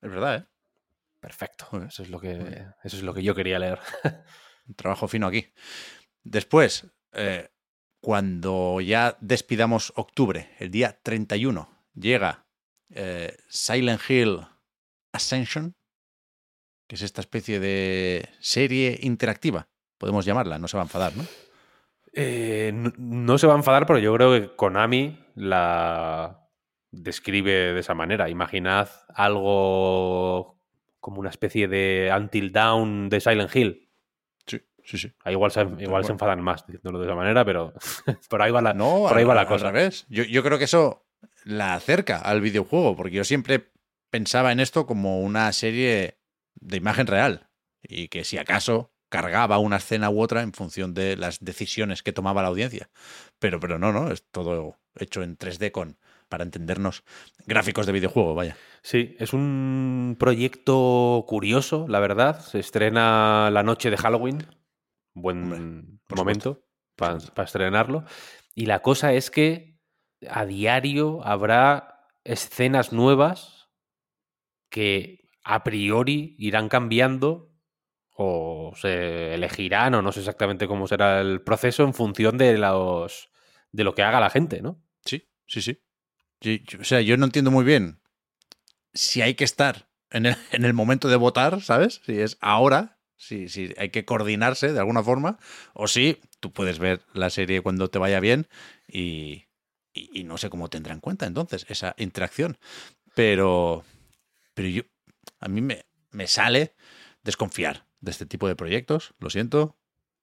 Es 0.00 0.10
verdad, 0.10 0.36
¿eh? 0.36 0.44
Perfecto. 1.20 1.66
Eso 1.86 2.02
es 2.04 2.08
lo 2.10 2.20
que, 2.20 2.32
eso 2.84 2.96
es 2.96 3.02
lo 3.02 3.12
que 3.12 3.22
yo 3.22 3.34
quería 3.34 3.58
leer. 3.58 3.80
Un 4.68 4.74
trabajo 4.74 5.08
fino 5.08 5.26
aquí. 5.26 5.46
Después, 6.22 6.86
eh, 7.12 7.48
cuando 8.00 8.80
ya 8.80 9.16
despidamos 9.20 9.92
octubre, 9.96 10.50
el 10.60 10.70
día 10.70 10.98
31, 11.02 11.68
llega 11.94 12.45
eh, 12.90 13.36
Silent 13.48 14.00
Hill 14.08 14.40
Ascension, 15.12 15.74
que 16.86 16.94
es 16.94 17.02
esta 17.02 17.20
especie 17.20 17.58
de 17.60 18.28
serie 18.40 18.98
interactiva. 19.02 19.68
Podemos 19.98 20.24
llamarla, 20.24 20.58
no 20.58 20.68
se 20.68 20.76
va 20.76 20.82
a 20.82 20.86
enfadar, 20.86 21.16
¿no? 21.16 21.24
Eh, 22.12 22.70
no, 22.74 22.92
no 22.96 23.38
se 23.38 23.46
va 23.46 23.54
a 23.54 23.56
enfadar, 23.56 23.86
pero 23.86 23.98
yo 23.98 24.14
creo 24.14 24.32
que 24.32 24.54
Konami 24.56 25.18
la 25.34 26.48
describe 26.90 27.72
de 27.74 27.80
esa 27.80 27.94
manera. 27.94 28.28
Imaginad 28.30 28.88
algo 29.08 30.58
como 31.00 31.20
una 31.20 31.30
especie 31.30 31.68
de 31.68 32.12
Until 32.16 32.52
Down 32.52 33.08
de 33.08 33.20
Silent 33.20 33.54
Hill. 33.54 33.88
Sí, 34.46 34.60
sí, 34.84 34.98
sí. 34.98 35.12
Ahí 35.24 35.32
igual 35.34 35.50
se, 35.50 35.66
igual 35.80 36.04
se 36.04 36.12
enfadan 36.12 36.40
más 36.40 36.66
diciéndolo 36.66 36.98
de 37.00 37.06
esa 37.06 37.14
manera, 37.14 37.44
pero 37.44 37.72
por 38.28 38.42
ahí 38.42 38.50
va 38.52 38.62
la, 38.62 38.74
No, 38.74 39.04
por 39.08 39.16
ahí 39.16 39.22
al- 39.24 39.28
va 39.30 39.40
al 39.40 39.46
cosa. 39.46 39.70
revés. 39.70 40.06
Yo, 40.08 40.24
yo 40.24 40.42
creo 40.42 40.58
que 40.58 40.64
eso 40.64 41.05
la 41.46 41.74
acerca 41.74 42.18
al 42.18 42.40
videojuego, 42.40 42.96
porque 42.96 43.14
yo 43.14 43.24
siempre 43.24 43.70
pensaba 44.10 44.50
en 44.50 44.58
esto 44.58 44.84
como 44.84 45.20
una 45.20 45.52
serie 45.52 46.18
de 46.56 46.76
imagen 46.76 47.06
real 47.06 47.50
y 47.82 48.08
que 48.08 48.24
si 48.24 48.36
acaso 48.36 48.92
cargaba 49.08 49.58
una 49.58 49.76
escena 49.76 50.10
u 50.10 50.20
otra 50.20 50.42
en 50.42 50.52
función 50.52 50.92
de 50.92 51.16
las 51.16 51.38
decisiones 51.44 52.02
que 52.02 52.12
tomaba 52.12 52.42
la 52.42 52.48
audiencia. 52.48 52.90
Pero, 53.38 53.60
pero 53.60 53.78
no, 53.78 53.92
no, 53.92 54.10
es 54.10 54.24
todo 54.28 54.76
hecho 54.98 55.22
en 55.22 55.38
3D 55.38 55.70
con, 55.70 55.98
para 56.28 56.42
entendernos, 56.42 57.04
gráficos 57.46 57.86
de 57.86 57.92
videojuego, 57.92 58.34
vaya. 58.34 58.56
Sí, 58.82 59.14
es 59.20 59.32
un 59.32 60.16
proyecto 60.18 61.24
curioso, 61.28 61.86
la 61.88 62.00
verdad. 62.00 62.40
Se 62.40 62.58
estrena 62.58 63.50
la 63.52 63.62
noche 63.62 63.90
de 63.90 63.96
Halloween. 63.96 64.44
Buen 65.14 65.44
Hombre, 65.44 66.00
momento 66.16 66.66
para 66.96 67.20
supuesto. 67.20 67.42
estrenarlo. 67.42 68.04
Y 68.56 68.66
la 68.66 68.82
cosa 68.82 69.12
es 69.12 69.30
que 69.30 69.75
a 70.30 70.46
diario 70.46 71.20
habrá 71.24 72.00
escenas 72.24 72.92
nuevas 72.92 73.68
que 74.70 75.28
a 75.44 75.62
priori 75.62 76.34
irán 76.38 76.68
cambiando 76.68 77.52
o 78.16 78.72
se 78.76 79.34
elegirán 79.34 79.94
o 79.94 80.02
no 80.02 80.12
sé 80.12 80.20
exactamente 80.20 80.66
cómo 80.66 80.86
será 80.86 81.20
el 81.20 81.42
proceso 81.42 81.84
en 81.84 81.94
función 81.94 82.38
de 82.38 82.58
los 82.58 83.30
de 83.72 83.84
lo 83.84 83.94
que 83.94 84.02
haga 84.02 84.20
la 84.20 84.30
gente, 84.30 84.62
¿no? 84.62 84.82
Sí, 85.04 85.28
sí, 85.46 85.60
sí. 85.62 85.82
Yo- 86.40 86.80
o 86.80 86.84
sea, 86.84 87.00
yo 87.02 87.16
no 87.16 87.26
entiendo 87.26 87.50
muy 87.50 87.64
bien 87.64 88.00
si 88.94 89.22
hay 89.22 89.34
que 89.34 89.44
estar 89.44 89.88
en 90.10 90.26
el, 90.26 90.36
en 90.52 90.64
el 90.64 90.74
momento 90.74 91.08
de 91.08 91.16
votar, 91.16 91.62
¿sabes? 91.62 92.02
Si 92.06 92.20
es 92.20 92.38
ahora, 92.40 92.98
si, 93.16 93.48
si 93.48 93.74
hay 93.78 93.90
que 93.90 94.04
coordinarse 94.04 94.72
de 94.72 94.78
alguna 94.80 95.02
forma, 95.02 95.38
o 95.74 95.88
si 95.88 96.20
tú 96.40 96.52
puedes 96.52 96.78
ver 96.78 97.02
la 97.14 97.30
serie 97.30 97.62
cuando 97.62 97.88
te 97.90 97.98
vaya 97.98 98.20
bien 98.20 98.48
y, 98.88 99.45
y- 99.96 100.20
y 100.20 100.24
no 100.24 100.36
sé 100.38 100.50
cómo 100.50 100.68
tendrá 100.68 100.92
en 100.94 101.00
cuenta 101.00 101.26
entonces 101.26 101.64
esa 101.68 101.94
interacción. 101.98 102.58
Pero, 103.14 103.84
pero 104.54 104.68
yo, 104.68 104.82
a 105.40 105.48
mí 105.48 105.60
me, 105.60 105.86
me 106.10 106.26
sale 106.26 106.74
desconfiar 107.22 107.86
de 108.00 108.10
este 108.10 108.26
tipo 108.26 108.46
de 108.48 108.56
proyectos, 108.56 109.14
lo 109.18 109.30
siento. 109.30 109.76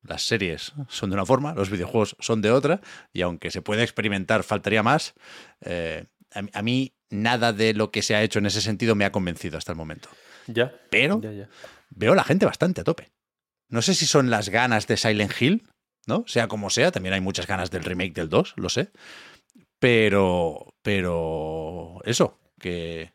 Las 0.03 0.23
series 0.23 0.73
son 0.89 1.09
de 1.09 1.15
una 1.15 1.25
forma, 1.25 1.53
los 1.53 1.69
videojuegos 1.69 2.17
son 2.19 2.41
de 2.41 2.51
otra, 2.51 2.81
y 3.13 3.21
aunque 3.21 3.51
se 3.51 3.61
puede 3.61 3.83
experimentar, 3.83 4.43
faltaría 4.43 4.83
más. 4.83 5.13
eh, 5.61 6.05
a, 6.35 6.41
mí- 6.41 6.49
a 6.53 6.61
mí 6.61 6.93
nada 7.09 7.53
de 7.53 7.73
lo 7.73 7.89
que 7.91 8.01
se 8.01 8.15
ha 8.15 8.21
hecho 8.23 8.39
en 8.39 8.45
ese 8.47 8.59
sentido 8.61 8.95
me 8.95 9.05
ha 9.05 9.11
convencido 9.11 9.57
hasta 9.57 9.71
el 9.71 9.77
momento. 9.77 10.09
Ya. 10.47 10.73
Pero 10.89 11.21
Ya, 11.21 11.31
ya. 11.31 11.49
veo 11.91 12.13
a 12.13 12.15
la 12.15 12.23
gente 12.23 12.45
bastante 12.45 12.81
a 12.81 12.83
tope. 12.83 13.11
No 13.69 13.81
sé 13.81 13.93
si 13.95 14.05
son 14.05 14.29
las 14.29 14.49
ganas 14.49 14.87
de 14.87 14.97
Silent 14.97 15.31
Hill, 15.41 15.69
¿no? 16.05 16.25
Sea 16.27 16.47
como 16.49 16.69
sea, 16.69 16.91
también 16.91 17.13
hay 17.13 17.21
muchas 17.21 17.47
ganas 17.47 17.71
del 17.71 17.83
remake 17.85 18.13
del 18.13 18.27
2, 18.29 18.53
lo 18.57 18.67
sé. 18.69 18.91
Pero, 19.83 20.75
pero 20.81 21.99
eso, 22.05 22.39
que 22.57 23.11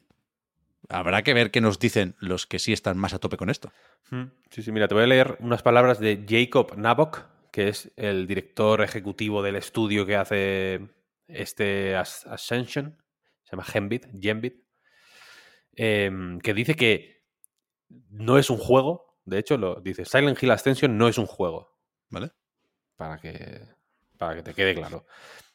habrá 0.91 1.23
que 1.23 1.33
ver 1.33 1.51
qué 1.51 1.63
nos 1.63 1.79
dicen 1.79 2.15
los 2.21 2.47
que 2.47 2.59
sí 2.59 2.75
están 2.75 2.99
más 2.99 3.15
a 3.15 3.19
tope 3.19 3.39
con 3.39 3.49
esto. 3.49 3.73
Mm, 4.11 4.25
Sí, 4.51 4.63
sí, 4.63 4.71
mira, 4.71 4.87
te 4.87 4.93
voy 4.95 5.05
a 5.05 5.07
leer 5.07 5.39
unas 5.41 5.63
palabras 5.63 5.99
de 5.99 6.27
Jacob 6.29 6.77
Nabok, 6.77 7.25
que 7.53 7.69
es 7.69 7.91
el 7.97 8.27
director 8.27 8.83
ejecutivo 8.83 9.43
del 9.43 9.57
estudio 9.57 10.05
que 10.05 10.17
hace 10.17 10.89
este 11.27 11.97
As- 11.97 12.27
Ascension, 12.27 13.03
se 13.45 13.53
llama 13.53 13.65
Gembit, 13.65 14.05
Gembit, 14.21 14.63
em, 15.75 16.39
que 16.41 16.53
dice 16.53 16.75
que 16.77 17.25
no 18.11 18.37
es 18.37 18.51
un 18.51 18.59
juego. 18.59 19.17
De 19.25 19.39
hecho, 19.39 19.57
lo 19.57 19.77
dice 19.81 20.05
Silent 20.05 20.43
Hill 20.43 20.51
Ascension 20.51 20.99
no 20.99 21.09
es 21.09 21.17
un 21.17 21.27
juego. 21.27 21.79
¿Vale? 22.11 22.33
Para 22.97 23.17
que, 23.19 23.63
para 24.19 24.35
que 24.37 24.43
te 24.43 24.53
quede 24.53 24.75
claro. 24.75 25.07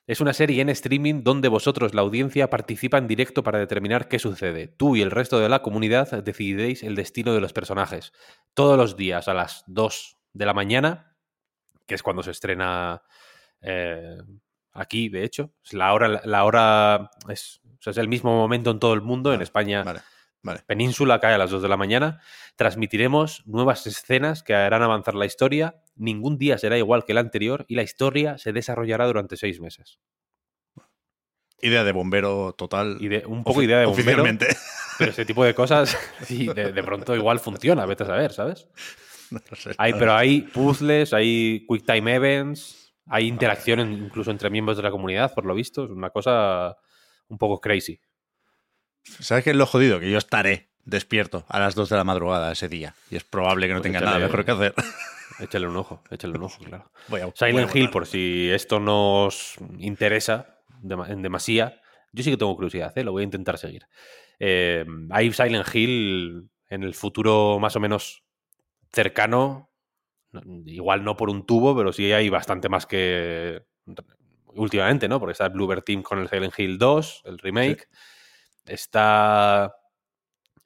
Es 0.05 0.19
una 0.19 0.33
serie 0.33 0.61
en 0.61 0.67
streaming 0.67 1.23
donde 1.23 1.47
vosotros, 1.47 1.93
la 1.93 2.01
audiencia, 2.01 2.49
participa 2.49 2.97
en 2.97 3.07
directo 3.07 3.41
para 3.41 3.59
determinar 3.59 4.09
qué 4.09 4.19
sucede. 4.19 4.67
Tú 4.67 4.97
y 4.97 5.01
el 5.01 5.11
resto 5.11 5.39
de 5.39 5.47
la 5.47 5.61
comunidad 5.61 6.23
decidiréis 6.23 6.83
el 6.83 6.95
destino 6.95 7.33
de 7.33 7.39
los 7.39 7.53
personajes. 7.53 8.11
Todos 8.53 8.77
los 8.77 8.97
días 8.97 9.29
a 9.29 9.33
las 9.33 9.63
2 9.67 10.17
de 10.33 10.45
la 10.45 10.53
mañana, 10.53 11.15
que 11.87 11.95
es 11.95 12.03
cuando 12.03 12.21
se 12.21 12.31
estrena 12.31 13.01
eh, 13.61 14.17
aquí, 14.73 15.07
de 15.07 15.23
hecho. 15.23 15.53
Es 15.63 15.73
la 15.73 15.93
hora, 15.93 16.21
la 16.25 16.43
hora 16.43 17.09
es, 17.29 17.61
es 17.85 17.97
el 17.97 18.09
mismo 18.09 18.35
momento 18.35 18.71
en 18.71 18.79
todo 18.79 18.93
el 18.93 19.01
mundo. 19.01 19.33
en 19.33 19.41
España, 19.41 19.83
Vale. 19.83 20.01
Vale. 20.43 20.61
Península 20.67 21.19
cae 21.19 21.33
a 21.33 21.37
las 21.37 21.49
2 21.51 21.61
de 21.61 21.69
la 21.69 21.77
mañana. 21.77 22.19
Transmitiremos 22.57 23.43
nuevas 23.47 23.87
escenas 23.87 24.43
que 24.43 24.53
harán 24.53 24.83
avanzar 24.83 25.15
la 25.15 25.25
historia. 25.25 25.81
Ningún 25.95 26.37
día 26.37 26.57
será 26.57 26.77
igual 26.77 27.05
que 27.05 27.13
el 27.13 27.17
anterior 27.17 27.65
y 27.69 27.75
la 27.75 27.83
historia 27.83 28.37
se 28.37 28.51
desarrollará 28.51 29.05
durante 29.07 29.37
seis 29.37 29.61
meses. 29.61 29.99
Idea 31.61 31.85
de 31.85 31.93
bombero 31.93 32.53
total. 32.57 32.97
Un 33.25 33.43
poco 33.45 33.61
idea 33.63 33.79
de 33.79 33.85
bombero, 33.85 34.23
Oficialmente. 34.23 34.47
pero 34.97 35.11
ese 35.11 35.23
tipo 35.25 35.45
de 35.45 35.55
cosas 35.55 35.97
sí, 36.25 36.47
de, 36.47 36.73
de 36.73 36.83
pronto 36.83 37.15
igual 37.15 37.39
funciona, 37.39 37.85
vete 37.85 38.03
a 38.03 38.07
saber, 38.07 38.33
¿sabes? 38.33 38.67
No 39.31 39.55
sé. 39.55 39.71
Hay, 39.77 39.93
pero 39.93 40.13
hay 40.13 40.41
puzzles, 40.41 41.13
hay 41.13 41.65
quick 41.67 41.85
time 41.85 42.13
events, 42.15 42.93
hay 43.07 43.27
interacción 43.27 43.79
incluso 43.79 44.29
entre 44.29 44.49
miembros 44.49 44.77
de 44.77 44.83
la 44.83 44.91
comunidad, 44.91 45.33
por 45.33 45.45
lo 45.45 45.55
visto. 45.55 45.85
Es 45.85 45.89
una 45.89 46.09
cosa 46.09 46.75
un 47.29 47.37
poco 47.37 47.59
crazy. 47.61 47.99
¿Sabes 49.03 49.43
qué 49.43 49.49
es 49.51 49.55
lo 49.55 49.65
jodido? 49.65 49.99
Que 49.99 50.09
yo 50.09 50.17
estaré 50.17 50.69
despierto 50.85 51.45
a 51.49 51.59
las 51.59 51.75
2 51.75 51.89
de 51.89 51.95
la 51.97 52.03
madrugada 52.03 52.51
ese 52.51 52.67
día. 52.69 52.95
Y 53.09 53.15
es 53.15 53.23
probable 53.23 53.67
que 53.67 53.73
no 53.73 53.79
Pues 53.79 53.83
tenga 53.91 53.99
échale- 53.99 54.05
nada 54.05 54.19
mejor 54.19 54.45
que 54.45 54.51
hacer. 54.51 54.73
Échale 55.39 55.65
un 55.67 55.75
ojo, 55.75 56.03
échale 56.11 56.37
un 56.37 56.43
ojo, 56.43 56.63
claro. 56.63 56.91
Voy 57.07 57.21
a- 57.21 57.25
voy 57.25 57.33
Silent 57.35 57.73
a 57.73 57.77
Hill, 57.77 57.89
por 57.89 58.05
si 58.05 58.49
esto 58.51 58.79
nos 58.79 59.55
interesa 59.79 60.59
en 61.07 61.21
demasía, 61.23 61.81
yo 62.11 62.23
sí 62.23 62.29
que 62.29 62.37
tengo 62.37 62.53
curiosidad, 62.55 62.95
¿eh? 62.97 63.03
lo 63.03 63.13
voy 63.13 63.21
a 63.21 63.25
intentar 63.25 63.57
seguir. 63.57 63.87
Eh, 64.39 64.85
hay 65.09 65.33
Silent 65.33 65.65
Hill 65.73 66.51
en 66.69 66.83
el 66.83 66.93
futuro 66.93 67.57
más 67.59 67.75
o 67.75 67.79
menos 67.79 68.23
cercano, 68.91 69.71
no- 70.31 70.41
igual 70.67 71.03
no 71.03 71.17
por 71.17 71.31
un 71.31 71.45
tubo, 71.47 71.75
pero 71.75 71.91
sí 71.91 72.11
hay 72.13 72.29
bastante 72.29 72.69
más 72.69 72.85
que 72.85 73.63
últimamente, 74.53 75.07
¿no? 75.07 75.19
Porque 75.19 75.31
está 75.31 75.45
el 75.47 75.51
Bluebird 75.53 75.83
Team 75.83 76.03
con 76.03 76.19
el 76.19 76.29
Silent 76.29 76.53
Hill 76.59 76.77
2, 76.77 77.23
el 77.25 77.39
remake. 77.39 77.87
Está 78.65 79.75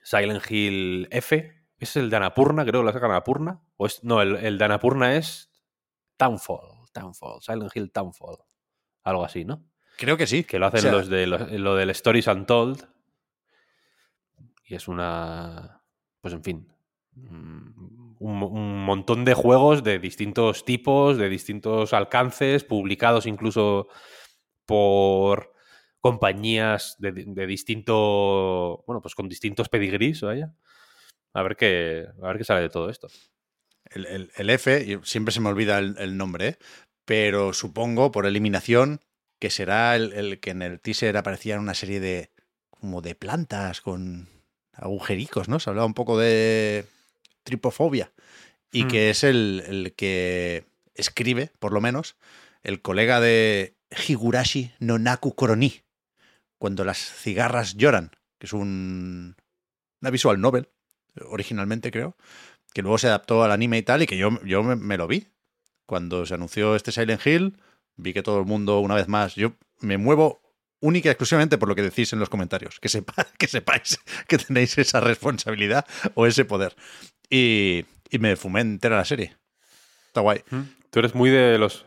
Silent 0.03 0.43
Hill 0.49 1.07
F. 1.11 1.53
¿Es 1.79 1.95
el 1.95 2.09
de 2.09 2.15
Annapurna? 2.17 2.63
Creo 2.65 2.81
que 2.81 2.85
lo 2.87 2.93
sacan 2.93 3.11
Annapurna. 3.11 3.61
O 3.77 3.85
es, 3.85 4.03
no, 4.03 4.21
el, 4.21 4.35
el 4.37 4.57
de 4.57 4.65
Annapurna 4.65 5.15
es 5.15 5.51
Townfall. 6.17 6.87
Townfall. 6.93 7.41
Silent 7.41 7.75
Hill 7.75 7.91
Townfall. 7.91 8.37
Algo 9.03 9.23
así, 9.23 9.45
¿no? 9.45 9.63
Creo 9.97 10.17
que 10.17 10.27
sí. 10.27 10.43
Que 10.43 10.59
lo 10.59 10.67
hacen 10.67 10.79
O 10.79 10.81
sea, 10.81 10.91
los 10.91 11.09
de 11.09 11.27
los- 11.27 11.51
lo 11.51 11.75
del 11.75 11.89
Stories 11.91 12.27
Untold. 12.27 12.87
Y 14.65 14.75
es 14.75 14.87
una. 14.87 15.81
Pues 16.21 16.33
en 16.33 16.43
fin. 16.43 16.73
mm, 17.13 18.15
Un, 18.19 18.41
un 18.43 18.83
montón 18.83 19.23
de 19.25 19.35
juegos 19.35 19.83
de 19.83 19.99
distintos 19.99 20.65
tipos, 20.65 21.17
de 21.17 21.29
distintos 21.29 21.93
alcances, 21.93 22.63
publicados 22.63 23.27
incluso 23.27 23.87
por 24.65 25.53
compañías 26.11 26.95
de, 26.99 27.11
de 27.11 27.47
distinto. 27.47 28.83
Bueno, 28.87 29.01
pues 29.01 29.15
con 29.15 29.29
distintos 29.29 29.69
pedigrís, 29.69 30.21
vaya. 30.21 30.53
A 31.33 31.43
ver 31.43 31.55
qué. 31.55 32.07
A 32.21 32.27
ver 32.27 32.37
qué 32.37 32.43
sale 32.43 32.61
de 32.61 32.69
todo 32.69 32.89
esto. 32.89 33.07
El, 33.91 34.05
el- 34.05 34.31
el 34.35 34.49
F, 34.49 34.99
siempre 35.03 35.31
se 35.33 35.39
me 35.39 35.49
olvida 35.49 35.79
el, 35.79 35.95
el 35.97 36.17
nombre, 36.17 36.47
¿eh? 36.47 36.57
pero 37.05 37.53
supongo 37.53 38.11
por 38.11 38.25
eliminación 38.25 38.99
que 39.39 39.49
será 39.49 39.95
el, 39.95 40.11
el 40.13 40.39
que 40.39 40.49
en 40.49 40.61
el 40.61 40.79
teaser 40.81 41.15
aparecía 41.15 41.59
una 41.59 41.73
serie 41.73 41.99
de 41.99 42.31
como 42.69 43.01
de 43.01 43.15
plantas 43.15 43.79
con 43.81 44.27
agujericos, 44.73 45.47
¿no? 45.47 45.59
Se 45.59 45.69
hablaba 45.69 45.85
un 45.85 45.93
poco 45.93 46.17
de 46.19 46.85
tripofobia 47.43 48.11
y 48.71 48.83
Hmm. 48.83 48.87
que 48.89 49.09
es 49.09 49.23
el, 49.23 49.63
el 49.67 49.93
que 49.95 50.65
escribe, 50.95 51.51
por 51.59 51.71
lo 51.71 51.79
menos, 51.79 52.17
el 52.63 52.81
colega 52.81 53.19
de 53.21 53.75
Higurashi 54.07 54.73
no 54.79 54.99
Naku 54.99 55.33
Koroni, 55.33 55.81
cuando 56.57 56.83
las 56.83 56.97
cigarras 56.97 57.75
lloran, 57.75 58.11
que 58.39 58.47
es 58.47 58.53
un, 58.53 59.35
una 60.01 60.11
visual 60.11 60.39
novel, 60.39 60.69
originalmente 61.29 61.91
creo, 61.91 62.15
que 62.73 62.81
luego 62.81 62.97
se 62.97 63.07
adaptó 63.07 63.43
al 63.43 63.51
anime 63.51 63.77
y 63.77 63.83
tal, 63.83 64.01
y 64.01 64.07
que 64.07 64.17
yo, 64.17 64.29
yo 64.43 64.63
me, 64.63 64.97
lo 64.97 65.07
vi. 65.07 65.27
Cuando 65.85 66.25
se 66.25 66.33
anunció 66.33 66.75
este 66.75 66.91
Silent 66.91 67.25
Hill, 67.25 67.57
vi 67.95 68.13
que 68.13 68.23
todo 68.23 68.39
el 68.39 68.45
mundo, 68.45 68.79
una 68.79 68.95
vez 68.95 69.07
más, 69.07 69.35
yo 69.35 69.53
me 69.79 69.97
muevo 69.97 70.41
única 70.79 71.09
y 71.09 71.11
exclusivamente 71.11 71.57
por 71.57 71.69
lo 71.69 71.75
que 71.75 71.81
decís 71.81 72.13
en 72.13 72.19
los 72.19 72.29
comentarios. 72.29 72.79
Que, 72.79 72.89
que 73.37 73.47
sepáis 73.47 73.99
que 74.27 74.37
tenéis 74.37 74.77
esa 74.77 74.99
responsabilidad 74.99 75.85
o 76.13 76.27
ese 76.27 76.45
poder. 76.45 76.75
Y, 77.29 77.85
y 78.09 78.19
me 78.19 78.35
fumé 78.35 78.61
entera 78.61 78.97
la 78.97 79.05
serie. 79.05 79.37
Está 80.07 80.21
guay. 80.21 80.43
Tú 80.89 80.99
eres 80.99 81.15
muy 81.15 81.29
de 81.29 81.57
los, 81.57 81.85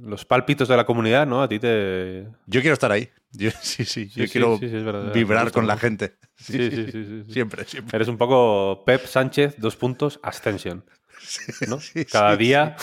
los 0.00 0.24
pálpitos 0.24 0.68
de 0.68 0.76
la 0.76 0.84
comunidad, 0.84 1.26
¿no? 1.26 1.42
A 1.42 1.48
ti 1.48 1.58
te. 1.58 2.26
Yo 2.46 2.60
quiero 2.60 2.74
estar 2.74 2.90
ahí. 2.92 3.08
Yo, 3.32 3.50
sí, 3.62 3.84
sí, 3.84 4.08
yo 4.08 4.24
Sí, 4.24 4.30
quiero 4.30 4.58
sí, 4.58 4.68
sí, 4.68 4.76
es 4.76 4.84
verdad, 4.84 5.04
me 5.04 5.12
vibrar 5.12 5.52
con 5.52 5.66
la 5.66 5.76
gente. 5.76 6.16
Sí, 6.36 6.70
sí, 6.70 6.86
sí. 6.92 7.24
Siempre, 7.32 7.64
siempre. 7.64 7.96
Eres 7.96 8.08
un 8.08 8.18
poco 8.18 8.84
Pep 8.84 9.06
Sánchez, 9.06 9.56
dos 9.58 9.76
puntos, 9.76 10.20
Ascension. 10.22 10.84
¿no? 11.68 11.80
Sí, 11.80 12.04
Cada 12.04 12.36
día 12.36 12.76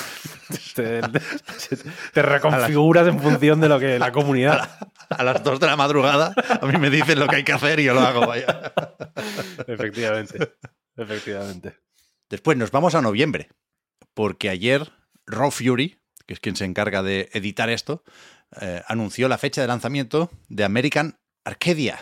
te, 0.74 1.02
te 2.14 2.22
reconfiguras 2.22 3.08
en 3.08 3.20
función 3.20 3.62
de 3.62 3.70
lo 3.70 3.80
que 3.80 4.00
la 4.00 4.12
comunidad. 4.12 4.70
A 5.10 5.24
las 5.24 5.44
2 5.44 5.60
de 5.60 5.68
la 5.68 5.76
madrugada 5.76 6.34
a 6.62 6.66
mí 6.66 6.78
me 6.80 6.90
dicen 6.90 7.20
lo 7.20 7.28
que 7.28 7.36
hay 7.36 7.44
que 7.44 7.52
hacer 7.52 7.82
y 7.82 7.84
yo 7.84 7.94
lo 7.94 8.00
hago, 8.00 8.26
vaya. 8.26 8.74
Efectivamente. 9.68 10.54
Efectivamente. 10.96 11.78
Después 12.30 12.58
nos 12.58 12.72
vamos 12.72 12.96
a 12.96 13.02
noviembre, 13.02 13.50
porque 14.14 14.50
ayer 14.50 14.90
Raw 15.26 15.52
Fury, 15.52 16.00
que 16.32 16.36
es 16.36 16.40
quien 16.40 16.56
se 16.56 16.64
encarga 16.64 17.04
de 17.04 17.30
editar 17.34 17.70
esto, 17.70 18.06
eh, 18.62 18.82
anunció 18.88 19.28
la 19.28 19.38
fecha 19.38 19.60
de 19.60 19.68
lanzamiento 19.68 20.32
de 20.48 20.64
American 20.64 21.20
Arcadia, 21.44 22.00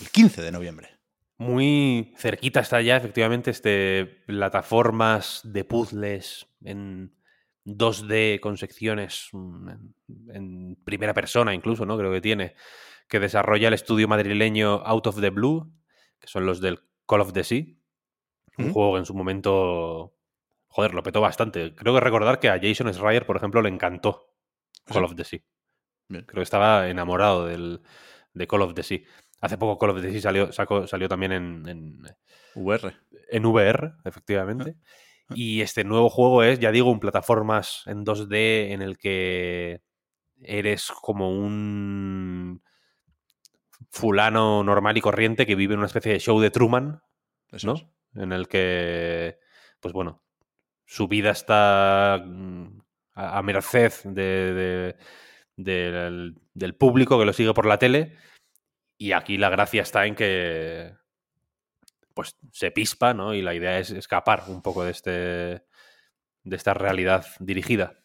el 0.00 0.10
15 0.10 0.42
de 0.42 0.52
noviembre. 0.52 0.90
Muy 1.38 2.14
cerquita 2.16 2.60
está 2.60 2.80
ya, 2.82 2.96
efectivamente, 2.96 3.50
este 3.50 4.06
plataformas 4.28 5.40
de 5.42 5.64
puzzles 5.64 6.46
en 6.62 7.16
2D 7.64 8.38
con 8.38 8.58
secciones 8.58 9.30
mm, 9.32 9.68
en, 9.68 9.94
en 10.32 10.76
primera 10.84 11.12
persona, 11.12 11.52
incluso, 11.52 11.84
¿no? 11.84 11.98
Creo 11.98 12.12
que 12.12 12.20
tiene. 12.20 12.54
Que 13.08 13.18
desarrolla 13.18 13.66
el 13.66 13.74
estudio 13.74 14.06
madrileño 14.06 14.82
Out 14.84 15.08
of 15.08 15.20
the 15.20 15.30
Blue, 15.30 15.68
que 16.20 16.28
son 16.28 16.46
los 16.46 16.60
del 16.60 16.78
Call 17.08 17.22
of 17.22 17.32
the 17.32 17.42
Sea. 17.42 17.64
Un 18.56 18.68
¿Mm? 18.68 18.72
juego 18.72 18.92
que 18.92 18.98
en 19.00 19.06
su 19.06 19.14
momento. 19.14 20.13
Joder, 20.74 20.92
lo 20.92 21.04
petó 21.04 21.20
bastante. 21.20 21.72
Creo 21.76 21.94
que 21.94 22.00
recordar 22.00 22.40
que 22.40 22.48
a 22.48 22.58
Jason 22.60 22.92
Schreier, 22.92 23.24
por 23.26 23.36
ejemplo, 23.36 23.62
le 23.62 23.68
encantó 23.68 24.26
Call 24.86 25.04
Sí. 25.04 25.04
of 25.04 25.14
the 25.14 25.24
Sea. 25.24 25.38
Bien. 26.08 26.24
Creo 26.24 26.40
que 26.40 26.42
estaba 26.42 26.88
enamorado 26.88 27.46
del, 27.46 27.80
de 28.32 28.46
Call 28.48 28.62
of 28.62 28.74
the 28.74 28.82
Sea. 28.82 28.98
Hace 29.40 29.56
poco 29.56 29.78
Call 29.78 29.90
of 29.96 30.02
the 30.02 30.10
Sea 30.10 30.20
salió, 30.20 30.50
salió 30.52 31.08
también 31.08 31.30
en, 31.30 31.68
en, 31.68 32.02
VR. 32.56 32.92
en 33.30 33.46
VR, 33.46 33.92
efectivamente. 34.04 34.76
Y 35.30 35.60
este 35.60 35.84
nuevo 35.84 36.10
juego 36.10 36.42
es, 36.42 36.58
ya 36.58 36.72
digo, 36.72 36.90
un 36.90 36.98
plataformas 36.98 37.82
en 37.86 38.04
2D 38.04 38.72
en 38.72 38.82
el 38.82 38.98
que 38.98 39.80
eres 40.42 40.88
como 40.90 41.30
un 41.30 42.64
fulano 43.90 44.64
normal 44.64 44.96
y 44.96 45.00
corriente 45.00 45.46
que 45.46 45.54
vive 45.54 45.74
en 45.74 45.78
una 45.78 45.86
especie 45.86 46.12
de 46.12 46.18
show 46.18 46.40
de 46.40 46.50
Truman, 46.50 47.00
¿no? 47.62 47.74
es. 47.74 47.86
En 48.16 48.32
el 48.32 48.48
que, 48.48 49.38
pues 49.80 49.94
bueno, 49.94 50.23
su 50.86 51.08
vida 51.08 51.30
está 51.30 52.22
mm, 52.24 52.80
a, 53.14 53.42
merced 53.42 53.92
de- 54.04 54.54
de- 54.54 54.96
del, 55.56 56.36
del 56.54 56.74
público 56.76 57.18
que 57.18 57.24
lo 57.24 57.32
sigue 57.32 57.54
por 57.54 57.66
la 57.66 57.78
tele. 57.78 58.16
Y 58.98 59.12
aquí 59.12 59.38
la 59.38 59.50
gracia 59.50 59.82
está 59.82 60.06
en 60.06 60.14
que 60.16 60.94
pues 62.14 62.36
se 62.52 62.70
pispa, 62.70 63.14
¿no? 63.14 63.34
Y 63.34 63.42
la 63.42 63.54
idea 63.54 63.78
es 63.78 63.90
escapar 63.90 64.44
un 64.48 64.62
poco 64.62 64.84
de 64.84 64.90
este 64.92 65.10
de 66.44 66.56
esta 66.56 66.74
realidad 66.74 67.26
dirigida. 67.40 68.00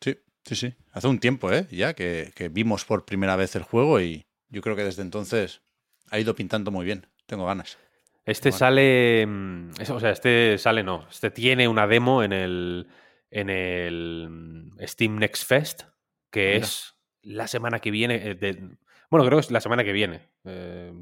Sí, 0.00 0.18
sí, 0.44 0.56
sí. 0.56 0.74
Hace 0.92 1.08
un 1.08 1.20
tiempo, 1.20 1.52
¿eh? 1.52 1.66
Ya 1.70 1.94
que, 1.94 2.32
que 2.34 2.48
vimos 2.48 2.84
por 2.84 3.04
primera 3.06 3.36
vez 3.36 3.56
el 3.56 3.62
juego 3.64 4.00
y 4.00 4.26
yo 4.48 4.62
creo 4.62 4.76
que 4.76 4.84
desde 4.84 5.02
entonces 5.02 5.62
ha 6.10 6.18
ido 6.18 6.34
pintando 6.34 6.70
muy 6.70 6.84
bien. 6.84 7.06
Tengo 7.26 7.46
ganas. 7.46 7.78
Este 8.26 8.50
Bueno. 8.50 8.58
sale. 8.58 9.24
mm, 9.26 9.70
O 9.90 10.00
sea, 10.00 10.10
este 10.10 10.58
sale, 10.58 10.82
no. 10.82 11.06
Este 11.08 11.30
tiene 11.30 11.68
una 11.68 11.86
demo 11.86 12.22
en 12.22 12.32
el. 12.32 12.88
En 13.30 13.50
el 13.50 14.26
mm, 14.28 14.70
Steam 14.86 15.16
Next 15.18 15.46
Fest. 15.46 15.82
Que 16.30 16.54
Mira. 16.54 16.66
es 16.66 16.94
la 17.22 17.46
semana 17.46 17.78
que 17.78 17.90
viene. 17.90 18.16
eh, 18.30 18.34
de- 18.34 18.76
Bueno, 19.10 19.24
creo 19.24 19.38
que 19.38 19.46
es 19.46 19.50
la 19.50 19.60
semana 19.60 19.84
que 19.84 19.92
viene. 19.92 20.28
eh, 20.44 20.92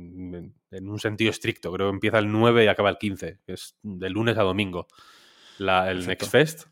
en 0.71 0.89
un 0.89 0.99
sentido 0.99 1.31
estricto. 1.31 1.73
Creo 1.73 1.89
que 1.89 1.95
empieza 1.95 2.19
el 2.19 2.31
9 2.31 2.65
y 2.65 2.69
acaba 2.69 2.91
el 2.91 2.99
15, 2.99 3.41
que 3.47 3.53
es 3.55 3.77
de 3.83 4.11
lunes 4.11 4.37
a 4.39 4.43
domingo. 4.43 4.87
La- 5.59 5.91
el 5.91 5.99
Perfecto. 5.99 6.25
Next 6.27 6.33
Fest. 6.33 6.67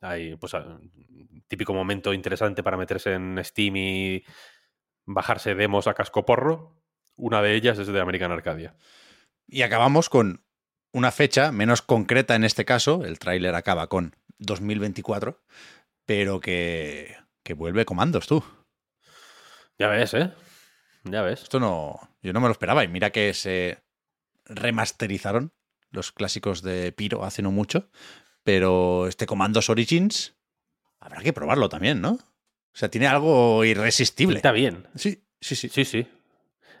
Ahí, 0.00 0.34
pues, 0.36 0.54
ah, 0.54 0.78
típico 1.46 1.72
momento 1.74 2.12
interesante 2.12 2.62
para 2.62 2.76
meterse 2.76 3.12
en 3.14 3.38
Steam 3.44 3.76
y 3.76 4.24
bajarse 5.04 5.54
demos 5.54 5.86
a 5.86 5.94
casco 5.94 6.24
porro. 6.24 6.82
Una 7.16 7.40
de 7.42 7.54
ellas 7.54 7.78
es 7.78 7.86
de 7.86 8.00
American 8.00 8.32
Arcadia. 8.32 8.74
Y 9.46 9.62
acabamos 9.62 10.08
con 10.08 10.44
una 10.92 11.10
fecha 11.10 11.52
menos 11.52 11.82
concreta 11.82 12.34
en 12.34 12.44
este 12.44 12.64
caso. 12.64 13.04
El 13.04 13.18
tráiler 13.18 13.54
acaba 13.54 13.88
con 13.88 14.16
2024, 14.38 15.42
pero 16.06 16.40
que, 16.40 17.16
que 17.42 17.54
vuelve 17.54 17.84
comandos 17.84 18.26
tú. 18.26 18.44
Ya 19.78 19.88
ves, 19.88 20.14
¿eh? 20.14 20.32
Ya 21.04 21.22
ves. 21.22 21.42
Esto 21.42 21.58
no, 21.60 21.98
yo 22.22 22.32
no 22.32 22.40
me 22.40 22.46
lo 22.46 22.52
esperaba. 22.52 22.84
Y 22.84 22.88
mira 22.88 23.10
que 23.10 23.34
se 23.34 23.82
remasterizaron 24.44 25.52
los 25.90 26.12
clásicos 26.12 26.62
de 26.62 26.92
Piro 26.92 27.24
hace 27.24 27.42
no 27.42 27.50
mucho. 27.50 27.90
Pero 28.44 29.06
este 29.06 29.26
Commandos 29.26 29.70
Origins 29.70 30.34
habrá 30.98 31.22
que 31.22 31.32
probarlo 31.32 31.68
también, 31.68 32.00
¿no? 32.00 32.12
O 32.12 32.74
sea, 32.74 32.90
tiene 32.90 33.06
algo 33.06 33.64
irresistible. 33.64 34.36
Está 34.36 34.52
bien. 34.52 34.88
Sí, 34.94 35.22
sí, 35.40 35.54
sí. 35.54 35.68
Sí, 35.68 35.84
sí. 35.84 36.06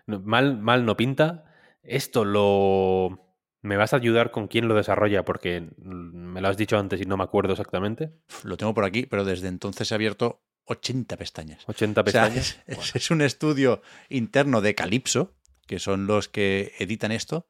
Mal, 0.06 0.58
mal 0.58 0.84
no 0.84 0.96
pinta. 0.96 1.44
Esto 1.82 2.24
lo. 2.24 3.28
¿Me 3.60 3.76
vas 3.76 3.92
a 3.92 3.96
ayudar 3.96 4.32
con 4.32 4.48
quién 4.48 4.66
lo 4.66 4.74
desarrolla? 4.74 5.24
Porque 5.24 5.68
me 5.78 6.40
lo 6.40 6.48
has 6.48 6.56
dicho 6.56 6.76
antes 6.78 7.00
y 7.00 7.04
no 7.04 7.16
me 7.16 7.24
acuerdo 7.24 7.52
exactamente. 7.52 8.12
Lo 8.42 8.56
tengo 8.56 8.74
por 8.74 8.84
aquí, 8.84 9.06
pero 9.06 9.24
desde 9.24 9.46
entonces 9.48 9.90
he 9.90 9.94
abierto 9.94 10.42
80 10.64 11.16
pestañas. 11.16 11.62
80 11.68 12.00
O 12.00 12.04
sea, 12.06 12.24
pestañas. 12.24 12.58
es, 12.66 12.78
es- 12.78 12.96
es 12.96 13.10
un 13.12 13.20
estudio 13.22 13.82
interno 14.08 14.60
de 14.62 14.74
Calypso, 14.74 15.36
que 15.66 15.78
son 15.78 16.06
los 16.08 16.28
que 16.28 16.72
editan 16.80 17.12
esto, 17.12 17.46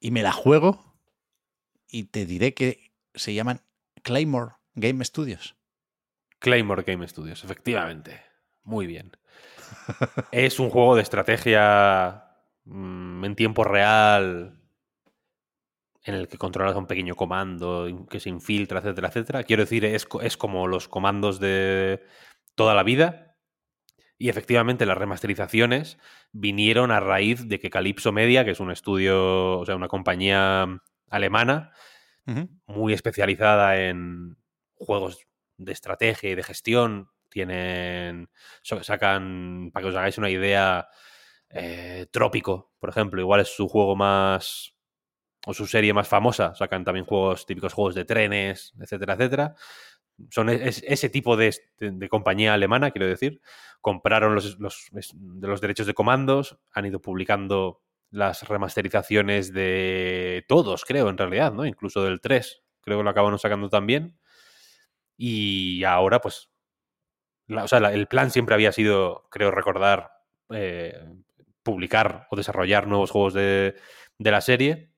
y 0.00 0.10
me 0.12 0.22
la 0.22 0.32
juego 0.32 0.94
y 1.88 2.04
te 2.04 2.24
diré 2.24 2.54
que 2.54 2.92
se 3.14 3.34
llaman 3.34 3.60
Claymore 4.02 4.52
Game 4.74 5.04
Studios. 5.04 5.56
Claymore 6.38 6.82
Game 6.84 7.06
Studios, 7.06 7.44
efectivamente. 7.44 8.22
Muy 8.62 8.86
bien. 8.86 9.12
es 10.32 10.58
un 10.58 10.70
juego 10.70 10.96
de 10.96 11.02
estrategia 11.02 12.23
mm, 12.64 13.24
en 13.24 13.34
tiempo 13.36 13.64
real 13.64 14.60
en 16.04 16.14
el 16.14 16.28
que 16.28 16.38
controlas 16.38 16.74
a 16.74 16.78
un 16.78 16.86
pequeño 16.86 17.16
comando 17.16 18.06
que 18.10 18.20
se 18.20 18.28
infiltra, 18.28 18.80
etcétera, 18.80 19.08
etcétera. 19.08 19.42
Quiero 19.42 19.62
decir, 19.62 19.84
es, 19.86 20.06
es 20.20 20.36
como 20.36 20.68
los 20.68 20.86
comandos 20.86 21.40
de 21.40 22.02
toda 22.54 22.74
la 22.74 22.82
vida. 22.82 23.36
Y 24.18 24.28
efectivamente 24.28 24.86
las 24.86 24.98
remasterizaciones 24.98 25.98
vinieron 26.30 26.90
a 26.90 27.00
raíz 27.00 27.48
de 27.48 27.58
que 27.58 27.70
Calypso 27.70 28.12
Media, 28.12 28.44
que 28.44 28.52
es 28.52 28.60
un 28.60 28.70
estudio, 28.70 29.58
o 29.58 29.66
sea, 29.66 29.76
una 29.76 29.88
compañía 29.88 30.82
alemana, 31.10 31.72
muy 32.66 32.92
especializada 32.92 33.80
en 33.80 34.36
juegos 34.74 35.26
de 35.56 35.72
estrategia 35.72 36.30
y 36.30 36.34
de 36.34 36.42
gestión. 36.42 37.10
Tienen. 37.28 38.30
Sacan, 38.62 39.70
para 39.72 39.82
que 39.82 39.88
os 39.88 39.96
hagáis 39.96 40.18
una 40.18 40.30
idea, 40.30 40.88
eh, 41.54 42.06
Trópico, 42.12 42.72
por 42.80 42.90
ejemplo. 42.90 43.20
Igual 43.22 43.42
es 43.42 43.48
su 43.56 43.68
juego 43.68 43.96
más. 43.96 44.72
o 45.46 45.54
su 45.54 45.66
serie 45.66 45.94
más 45.94 46.08
famosa. 46.08 46.54
Sacan 46.56 46.84
también 46.84 47.06
juegos, 47.06 47.46
típicos 47.46 47.72
juegos 47.74 47.94
de 47.96 48.04
trenes, 48.06 48.74
etcétera, 48.80 49.14
etcétera. 49.14 49.54
Son 50.30 50.48
es- 50.50 50.82
ese 50.86 51.10
tipo 51.10 51.36
de, 51.36 51.54
compañía 52.10 52.54
alemana, 52.54 52.90
quiero 52.92 53.06
decir. 53.08 53.40
Compraron 53.80 54.34
los, 54.36 54.58
los- 54.60 54.88
los 54.92 55.60
derechos 55.60 55.86
de 55.86 55.94
comandos, 55.94 56.58
han 56.72 56.86
ido 56.86 57.00
publicando 57.02 57.82
las 58.10 58.48
remasterizaciones 58.48 59.52
de 59.52 60.44
todos, 60.48 60.84
creo, 60.86 61.08
en 61.10 61.18
realidad, 61.18 61.52
¿no? 61.52 61.66
Incluso 61.66 62.04
del 62.04 62.20
3. 62.20 62.62
Creo 62.82 62.98
que 62.98 63.04
lo 63.04 63.10
acabaron 63.10 63.38
sacando 63.38 63.68
también. 63.70 64.18
Y 65.16 65.84
ahora, 65.84 66.20
pues. 66.20 66.50
o 67.48 67.68
sea, 67.68 67.78
el 67.92 68.06
plan 68.06 68.30
siempre 68.30 68.54
había 68.54 68.72
sido, 68.72 69.28
creo 69.30 69.50
recordar, 69.50 70.12
eh, 70.50 70.98
publicar 71.64 72.28
o 72.30 72.36
desarrollar 72.36 72.88
nuevos 72.88 73.12
juegos 73.12 73.34
de, 73.34 73.76
de 74.18 74.32
la 74.32 74.42
serie. 74.42 74.92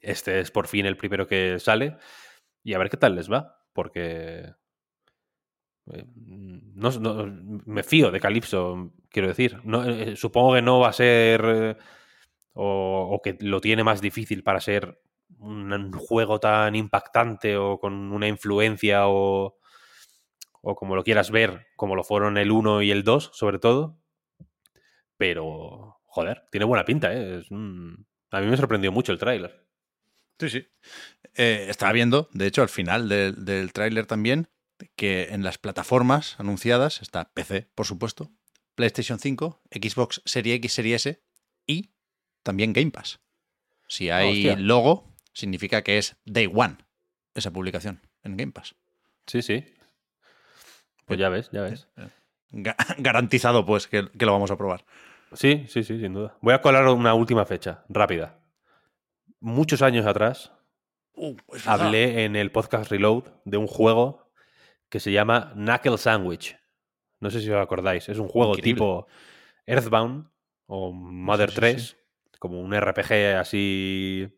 Este 0.00 0.40
es 0.40 0.50
por 0.52 0.68
fin 0.68 0.86
el 0.86 0.96
primero 0.98 1.26
que 1.28 1.58
sale. 1.60 1.98
Y 2.64 2.74
a 2.74 2.78
ver 2.78 2.90
qué 2.90 2.96
tal 2.98 3.16
les 3.16 3.30
va. 3.32 3.58
Porque. 3.74 4.54
eh, 5.92 6.04
no- 6.74 7.26
me 7.66 7.82
fío 7.82 8.10
de 8.10 8.20
Calypso, 8.20 8.92
quiero 9.10 9.28
decir. 9.28 9.60
No, 9.64 9.84
eh, 9.88 10.16
supongo 10.16 10.54
que 10.54 10.62
no 10.62 10.80
va 10.80 10.88
a 10.88 10.92
ser. 10.92 11.42
eh, 11.46 11.76
o, 12.54 13.08
o 13.12 13.22
que 13.22 13.36
lo 13.40 13.60
tiene 13.60 13.84
más 13.84 14.00
difícil 14.00 14.42
para 14.44 14.60
ser 14.60 15.00
un 15.40 15.92
juego 15.92 16.40
tan 16.40 16.74
impactante 16.76 17.56
o 17.56 17.78
con 17.80 18.12
una 18.12 18.28
influencia 18.28 19.08
o, 19.08 19.58
o 20.62 20.74
como 20.76 20.94
lo 20.94 21.02
quieras 21.02 21.32
ver, 21.32 21.66
como 21.76 21.96
lo 21.96 22.04
fueron 22.04 22.36
el 22.38 22.52
1 22.52 22.82
y 22.82 22.92
el 22.92 23.02
2, 23.02 23.30
sobre 23.34 23.58
todo. 23.58 23.98
Pero, 25.16 25.97
joder, 26.08 26.44
tiene 26.50 26.64
buena 26.64 26.84
pinta, 26.84 27.12
¿eh? 27.14 27.38
Es 27.40 27.50
un- 27.50 28.06
A 28.30 28.40
mí 28.40 28.46
me 28.46 28.56
sorprendió 28.56 28.90
mucho 28.92 29.12
el 29.12 29.18
tráiler. 29.18 29.64
Sí, 30.40 30.50
sí. 30.50 30.66
Eh, 31.34 31.66
estaba 31.68 31.92
viendo, 31.92 32.28
de 32.32 32.46
hecho, 32.46 32.62
al 32.62 32.68
final 32.68 33.08
del, 33.08 33.44
del 33.44 33.72
tráiler 33.72 34.06
también, 34.06 34.48
que 34.96 35.28
en 35.30 35.42
las 35.42 35.58
plataformas 35.58 36.38
anunciadas 36.38 37.00
está 37.02 37.30
PC, 37.32 37.68
por 37.74 37.86
supuesto, 37.86 38.30
PlayStation 38.74 39.18
5, 39.18 39.60
Xbox 39.70 40.22
Serie 40.24 40.54
X, 40.54 40.72
Serie 40.74 40.94
S 40.96 41.20
y 41.66 41.90
también 42.44 42.72
Game 42.72 42.90
Pass. 42.92 43.18
Si 43.88 44.10
hay 44.10 44.46
Hostia. 44.46 44.56
logo, 44.64 45.16
significa 45.32 45.82
que 45.82 45.98
es 45.98 46.16
Day 46.24 46.48
One 46.52 46.76
esa 47.34 47.50
publicación 47.50 48.00
en 48.22 48.36
Game 48.36 48.52
Pass. 48.52 48.74
Sí, 49.26 49.42
sí. 49.42 49.64
Pues 51.06 51.18
ya 51.18 51.28
ves, 51.30 51.48
ya 51.52 51.62
ves. 51.62 51.88
Ga- 52.52 52.76
garantizado, 52.98 53.64
pues, 53.66 53.86
que, 53.88 54.08
que 54.10 54.26
lo 54.26 54.32
vamos 54.32 54.50
a 54.50 54.56
probar. 54.56 54.84
Sí, 55.34 55.64
sí, 55.68 55.82
sí, 55.84 55.98
sin 56.00 56.14
duda. 56.14 56.36
Voy 56.40 56.54
a 56.54 56.60
colar 56.60 56.86
una 56.88 57.14
última 57.14 57.44
fecha, 57.44 57.84
rápida. 57.88 58.38
Muchos 59.40 59.82
años 59.82 60.06
atrás 60.06 60.52
Uh, 61.20 61.34
hablé 61.66 62.24
en 62.24 62.36
el 62.36 62.52
podcast 62.52 62.88
Reload 62.92 63.24
de 63.44 63.56
un 63.56 63.66
juego 63.66 64.30
que 64.88 65.00
se 65.00 65.10
llama 65.10 65.50
Knuckle 65.56 65.98
Sandwich. 65.98 66.56
No 67.18 67.28
sé 67.30 67.40
si 67.40 67.50
os 67.50 67.60
acordáis. 67.60 68.08
Es 68.08 68.18
un 68.18 68.28
juego 68.28 68.52
Increíble. 68.54 68.74
tipo 68.74 69.06
Earthbound 69.66 70.28
o 70.66 70.92
Mother 70.92 71.48
Sí, 71.50 71.54
sí, 71.56 71.60
3, 71.60 71.82
sí. 71.82 71.96
como 72.38 72.60
un 72.60 72.72
RPG 72.72 73.36
así 73.36 74.28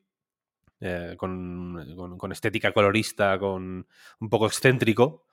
eh, 0.81 1.16
con, 1.18 1.94
con- 1.94 2.16
con 2.16 2.33
estética 2.33 2.72
colorista, 2.72 3.38
con 3.38 3.87
un 4.18 4.29
poco 4.31 4.46
excéntrico, 4.46 5.26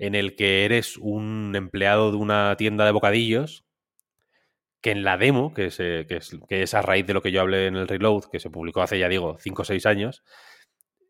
en 0.00 0.16
el 0.16 0.34
que 0.34 0.64
eres 0.64 0.96
un 0.96 1.52
empleado 1.54 2.10
de 2.10 2.16
una 2.16 2.56
tienda 2.56 2.84
de 2.86 2.90
bocadillos 2.90 3.64
que 4.82 4.90
en 4.90 5.04
la 5.04 5.16
demo, 5.16 5.54
que, 5.54 5.66
es, 5.66 5.76
que 5.78 6.62
es 6.62 6.74
a 6.74 6.82
raíz 6.82 7.06
de 7.06 7.14
lo 7.14 7.22
que 7.22 7.30
yo 7.32 7.40
hablé 7.40 7.68
en 7.68 7.76
el 7.76 7.88
Reload, 7.88 8.24
que 8.30 8.40
se 8.40 8.50
publicó 8.50 8.82
hace 8.82 8.98
ya 8.98 9.08
digo 9.08 9.36
5 9.40 9.62
o 9.62 9.64
6 9.64 9.86
años, 9.86 10.22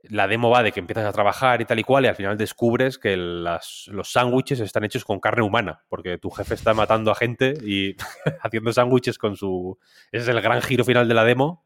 la 0.04 0.26
demo 0.26 0.50
va 0.50 0.62
de 0.64 0.72
que 0.72 0.80
empiezas 0.80 1.06
a 1.06 1.12
trabajar 1.12 1.60
y 1.60 1.64
tal 1.64 1.78
y 1.78 1.84
cual, 1.84 2.04
y 2.04 2.08
al 2.08 2.16
final 2.16 2.36
descubres 2.36 2.98
que 2.98 3.16
las- 3.16 3.84
los 3.92 4.10
sándwiches 4.12 4.58
están 4.60 4.82
hechos 4.84 5.04
con 5.04 5.20
carne 5.20 5.42
humana, 5.44 5.84
porque 5.88 6.18
tu 6.18 6.28
jefe 6.30 6.54
está 6.54 6.74
matando 6.74 7.10
a 7.12 7.14
gente 7.14 7.54
y 7.64 7.94
haciendo 8.42 8.72
sándwiches 8.72 9.16
con 9.16 9.36
su... 9.36 9.78
Ese 10.10 10.24
es 10.24 10.28
el 10.28 10.40
gran 10.42 10.60
giro 10.60 10.84
final 10.84 11.06
de 11.08 11.14
la 11.14 11.24
demo. 11.24 11.64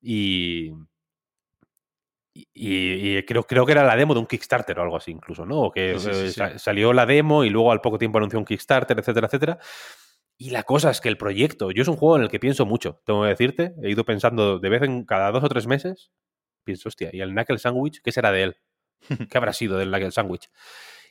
Y, 0.00 0.70
y, 2.34 3.18
y 3.18 3.22
creo, 3.24 3.42
creo 3.42 3.66
que 3.66 3.72
era 3.72 3.84
la 3.84 3.96
demo 3.96 4.14
de 4.14 4.20
un 4.20 4.26
Kickstarter 4.26 4.78
o 4.78 4.82
algo 4.82 4.96
así, 4.96 5.10
incluso, 5.10 5.44
¿no? 5.44 5.62
O 5.62 5.70
que 5.72 5.98
Sí, 5.98 6.12
sí, 6.12 6.30
sí, 6.30 6.40
eh, 6.42 6.58
salió 6.58 6.92
la 6.92 7.06
demo 7.06 7.42
y 7.44 7.50
luego 7.50 7.72
al 7.72 7.80
poco 7.80 7.98
tiempo 7.98 8.18
anunció 8.18 8.38
un 8.38 8.44
Kickstarter, 8.44 8.98
etcétera, 8.98 9.26
etcétera. 9.26 9.58
Y 10.40 10.50
la 10.50 10.62
cosa 10.62 10.90
es 10.90 11.00
que 11.00 11.08
el 11.08 11.18
proyecto, 11.18 11.72
yo 11.72 11.82
es 11.82 11.88
un 11.88 11.96
juego 11.96 12.16
en 12.16 12.22
el 12.22 12.28
que 12.28 12.38
pienso 12.38 12.64
mucho, 12.64 13.02
tengo 13.04 13.22
que 13.22 13.28
decirte. 13.28 13.74
He 13.82 13.90
ido 13.90 14.04
pensando 14.04 14.60
de 14.60 14.68
vez 14.68 14.82
en 14.82 15.04
cada 15.04 15.32
dos 15.32 15.42
o 15.42 15.48
tres 15.48 15.66
meses. 15.66 16.12
Pienso, 16.62 16.88
hostia, 16.88 17.10
¿y 17.12 17.20
el 17.20 17.30
Knuckle 17.30 17.58
Sandwich? 17.58 18.00
¿Qué 18.02 18.12
será 18.12 18.30
de 18.30 18.44
él? 18.44 18.56
¿Qué 19.30 19.36
habrá 19.36 19.52
sido 19.52 19.78
del 19.78 19.88
Knuckle 19.88 20.12
Sandwich? 20.12 20.48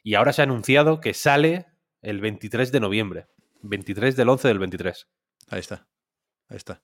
Y 0.02 0.16
ahora 0.16 0.32
se 0.32 0.42
ha 0.42 0.44
anunciado 0.44 1.02
que 1.02 1.14
sale 1.14 1.66
el 2.02 2.22
23 2.22 2.72
de 2.72 2.80
noviembre. 2.80 3.28
23 3.64 4.16
del 4.16 4.30
11 4.30 4.48
del 4.48 4.60
23. 4.60 5.08
Ahí 5.50 5.60
está. 5.60 5.88
Ahí 6.48 6.56
está. 6.56 6.82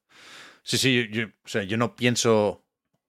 Sí, 0.64 0.78
sí, 0.78 1.08
yo, 1.12 1.28
o 1.28 1.48
sea, 1.48 1.64
yo 1.64 1.78
no 1.78 1.96
pienso 1.96 2.66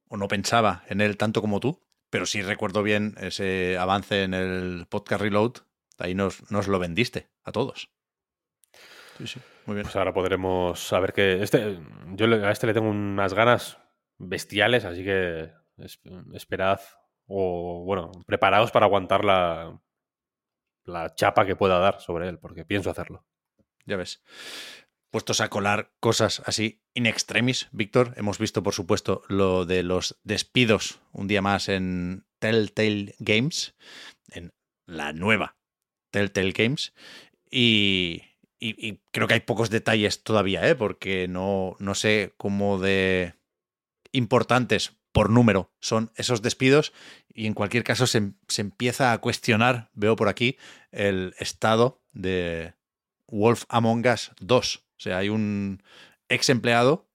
o 0.08 0.16
no 0.16 0.28
pensaba 0.28 0.84
en 0.86 1.00
él 1.00 1.16
tanto 1.16 1.40
como 1.40 1.58
tú, 1.58 1.80
pero 2.08 2.26
sí 2.26 2.40
recuerdo 2.42 2.84
bien 2.84 3.16
ese 3.20 3.78
avance 3.78 4.22
en 4.22 4.34
el 4.34 4.86
podcast 4.88 5.22
Reload. 5.22 5.54
Ahí 5.98 6.14
nos, 6.14 6.48
nos 6.52 6.68
lo 6.68 6.78
vendiste 6.78 7.30
a 7.42 7.50
todos. 7.50 7.90
Sí, 9.18 9.26
sí, 9.26 9.40
muy 9.66 9.74
bien. 9.74 9.84
Pues 9.84 9.96
ahora 9.96 10.12
podremos 10.12 10.80
saber 10.80 11.12
que. 11.12 11.42
Este, 11.42 11.78
yo 12.14 12.26
a 12.26 12.50
este 12.50 12.66
le 12.66 12.74
tengo 12.74 12.88
unas 12.90 13.34
ganas 13.34 13.78
bestiales, 14.18 14.84
así 14.84 15.04
que 15.04 15.50
es- 15.78 16.00
esperad 16.34 16.80
o, 17.26 17.84
bueno, 17.84 18.10
preparaos 18.26 18.70
para 18.70 18.86
aguantar 18.86 19.24
la, 19.24 19.80
la 20.84 21.14
chapa 21.14 21.46
que 21.46 21.56
pueda 21.56 21.78
dar 21.78 22.00
sobre 22.00 22.28
él, 22.28 22.38
porque 22.38 22.64
pienso 22.64 22.90
hacerlo. 22.90 23.24
Ya 23.86 23.96
ves. 23.96 24.22
puestos 25.10 25.40
a 25.40 25.48
colar 25.48 25.92
cosas 26.00 26.42
así 26.46 26.82
in 26.94 27.06
extremis, 27.06 27.68
Víctor. 27.70 28.14
Hemos 28.16 28.38
visto, 28.38 28.62
por 28.62 28.74
supuesto, 28.74 29.22
lo 29.28 29.64
de 29.64 29.82
los 29.84 30.18
despidos 30.24 31.00
un 31.12 31.28
día 31.28 31.40
más 31.40 31.68
en 31.68 32.26
Telltale 32.40 33.14
Games, 33.20 33.76
en 34.28 34.52
la 34.86 35.12
nueva 35.12 35.56
Telltale 36.10 36.50
Games. 36.52 36.94
Y, 37.50 38.22
creo 39.10 39.28
que 39.28 39.34
hay 39.34 39.40
pocos 39.40 39.70
detalles 39.70 40.22
todavía, 40.22 40.66
¿eh? 40.68 40.74
porque 40.74 41.28
no, 41.28 41.76
no 41.78 41.94
sé 41.94 42.32
cómo 42.36 42.78
de 42.78 43.34
importantes 44.12 44.96
por 45.12 45.30
número 45.30 45.72
son 45.80 46.10
esos 46.16 46.42
despidos 46.42 46.92
y 47.32 47.46
en 47.46 47.54
cualquier 47.54 47.84
caso 47.84 48.06
se, 48.06 48.32
se, 48.48 48.62
empieza 48.62 49.12
a 49.12 49.18
cuestionar, 49.18 49.90
veo 49.92 50.16
por 50.16 50.28
aquí, 50.28 50.56
el 50.92 51.34
estado 51.38 52.02
de 52.12 52.74
Wolf 53.28 53.64
Among 53.68 54.06
Us 54.06 54.32
2. 54.40 54.76
O 54.76 54.82
sea, 54.96 55.18
hay 55.18 55.28
un 55.28 55.82
ex 56.28 56.48
empleado 56.48 57.08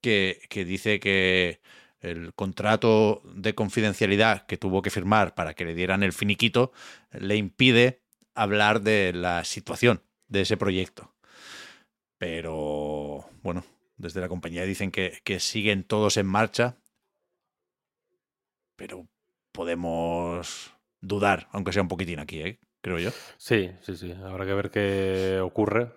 que, 0.00 0.40
que 0.48 0.64
dice 0.64 1.00
que 1.00 1.60
el 2.00 2.34
contrato 2.34 3.22
de 3.34 3.54
confidencialidad 3.54 4.46
que 4.46 4.56
tuvo 4.56 4.82
que 4.82 4.90
firmar 4.90 5.34
para 5.34 5.54
que 5.54 5.64
le 5.64 5.74
dieran 5.74 6.02
el 6.02 6.12
finiquito 6.12 6.72
le 7.12 7.36
impide 7.36 8.02
hablar 8.34 8.82
de 8.82 9.12
la 9.12 9.44
situación 9.44 10.02
de 10.32 10.40
ese 10.40 10.56
proyecto. 10.56 11.14
Pero 12.18 13.28
bueno, 13.42 13.64
desde 13.96 14.20
la 14.20 14.28
compañía 14.28 14.64
dicen 14.64 14.90
que, 14.90 15.20
que 15.24 15.40
siguen 15.40 15.84
todos 15.84 16.16
en 16.16 16.26
marcha, 16.26 16.78
pero 18.76 19.06
podemos 19.52 20.72
dudar, 21.00 21.48
aunque 21.52 21.72
sea 21.72 21.82
un 21.82 21.88
poquitín 21.88 22.18
aquí, 22.18 22.40
¿eh? 22.40 22.60
creo 22.82 22.98
yo. 22.98 23.10
Sí, 23.38 23.70
sí, 23.80 23.96
sí. 23.96 24.12
Habrá 24.12 24.44
que 24.44 24.54
ver 24.54 24.70
qué 24.70 25.40
ocurre. 25.40 25.92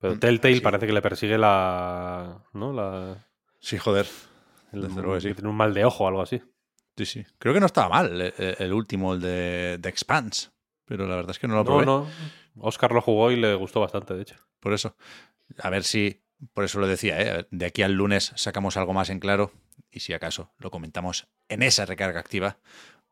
Pero 0.00 0.14
mm, 0.14 0.18
Telltale 0.18 0.60
parece 0.60 0.86
que 0.86 0.92
le 0.92 1.02
persigue 1.02 1.38
la. 1.38 2.42
¿No? 2.54 2.72
La. 2.72 3.28
Sí, 3.60 3.76
joder. 3.78 4.06
Tiene 4.70 5.48
un 5.48 5.56
mal 5.56 5.74
de 5.74 5.84
ojo 5.84 6.04
o 6.04 6.08
algo 6.08 6.22
así. 6.22 6.40
Sí, 6.96 7.04
sí. 7.04 7.26
Creo 7.38 7.52
que 7.52 7.60
no 7.60 7.66
estaba 7.66 7.88
mal 7.88 8.20
eh, 8.20 8.32
eh, 8.38 8.56
el, 8.60 8.72
último, 8.72 9.14
el 9.14 9.20
de, 9.20 9.78
de 9.78 9.88
Expanse. 9.88 10.50
Pero 10.84 11.06
la 11.06 11.16
verdad 11.16 11.32
es 11.32 11.38
que 11.38 11.48
no 11.48 11.54
lo 11.54 11.64
probé. 11.64 11.86
No, 11.86 12.00
no. 12.00 12.10
Oscar 12.56 12.92
lo 12.92 13.00
jugó 13.00 13.30
y 13.30 13.36
le 13.36 13.54
gustó 13.54 13.80
bastante, 13.80 14.14
de 14.14 14.22
hecho. 14.22 14.36
Por 14.60 14.72
eso. 14.72 14.96
A 15.58 15.70
ver 15.70 15.84
si. 15.84 16.22
Por 16.54 16.64
eso 16.64 16.80
lo 16.80 16.86
decía, 16.86 17.20
¿eh? 17.20 17.46
De 17.50 17.66
aquí 17.66 17.82
al 17.82 17.92
lunes 17.92 18.32
sacamos 18.36 18.76
algo 18.76 18.92
más 18.92 19.10
en 19.10 19.20
claro. 19.20 19.52
Y 19.90 20.00
si 20.00 20.12
acaso 20.12 20.52
lo 20.58 20.70
comentamos 20.70 21.28
en 21.48 21.62
esa 21.62 21.86
recarga 21.86 22.20
activa. 22.20 22.58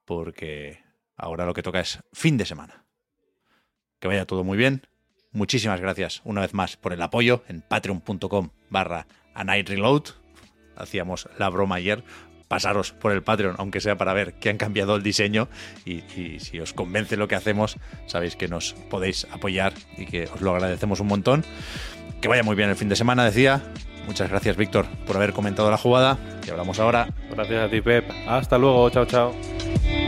Porque 0.04 0.82
ahora 1.16 1.44
lo 1.44 1.54
que 1.54 1.62
toca 1.62 1.80
es 1.80 2.00
fin 2.12 2.38
de 2.38 2.46
semana. 2.46 2.84
Que 3.98 4.08
vaya 4.08 4.26
todo 4.26 4.44
muy 4.44 4.56
bien. 4.56 4.86
Muchísimas 5.30 5.80
gracias 5.80 6.22
una 6.24 6.40
vez 6.40 6.54
más 6.54 6.76
por 6.76 6.92
el 6.92 7.02
apoyo 7.02 7.42
en 7.48 7.60
patreon.com 7.60 8.50
barra 8.70 9.06
a 9.34 9.44
hacíamos 10.78 11.28
la 11.38 11.48
broma 11.48 11.76
ayer, 11.76 12.04
pasaros 12.48 12.92
por 12.92 13.12
el 13.12 13.22
Patreon, 13.22 13.54
aunque 13.58 13.80
sea 13.80 13.96
para 13.96 14.12
ver 14.14 14.34
que 14.34 14.48
han 14.48 14.56
cambiado 14.56 14.96
el 14.96 15.02
diseño 15.02 15.48
y, 15.84 16.02
si 16.40 16.58
os 16.60 16.72
convence 16.72 17.16
lo 17.16 17.28
que 17.28 17.34
hacemos, 17.34 17.76
sabéis 18.06 18.36
que 18.36 18.48
nos 18.48 18.74
podéis 18.90 19.26
apoyar 19.30 19.74
y 19.96 20.06
que 20.06 20.24
os 20.24 20.40
lo 20.40 20.54
agradecemos 20.54 21.00
un 21.00 21.08
montón. 21.08 21.44
Que 22.20 22.28
vaya 22.28 22.42
muy 22.42 22.56
bien 22.56 22.68
el 22.70 22.76
fin 22.76 22.88
de 22.88 22.96
semana, 22.96 23.24
decía. 23.24 23.62
Muchas 24.06 24.30
gracias, 24.30 24.56
Víctor, 24.56 24.86
por 25.06 25.16
haber 25.16 25.32
comentado 25.32 25.70
la 25.70 25.76
jugada. 25.76 26.18
Y 26.46 26.50
hablamos 26.50 26.80
ahora. 26.80 27.08
Gracias 27.30 27.66
a 27.66 27.70
ti, 27.70 27.80
Pep. 27.80 28.10
Hasta 28.26 28.58
luego. 28.58 28.90
Chao, 28.90 29.04
chao. 29.04 30.07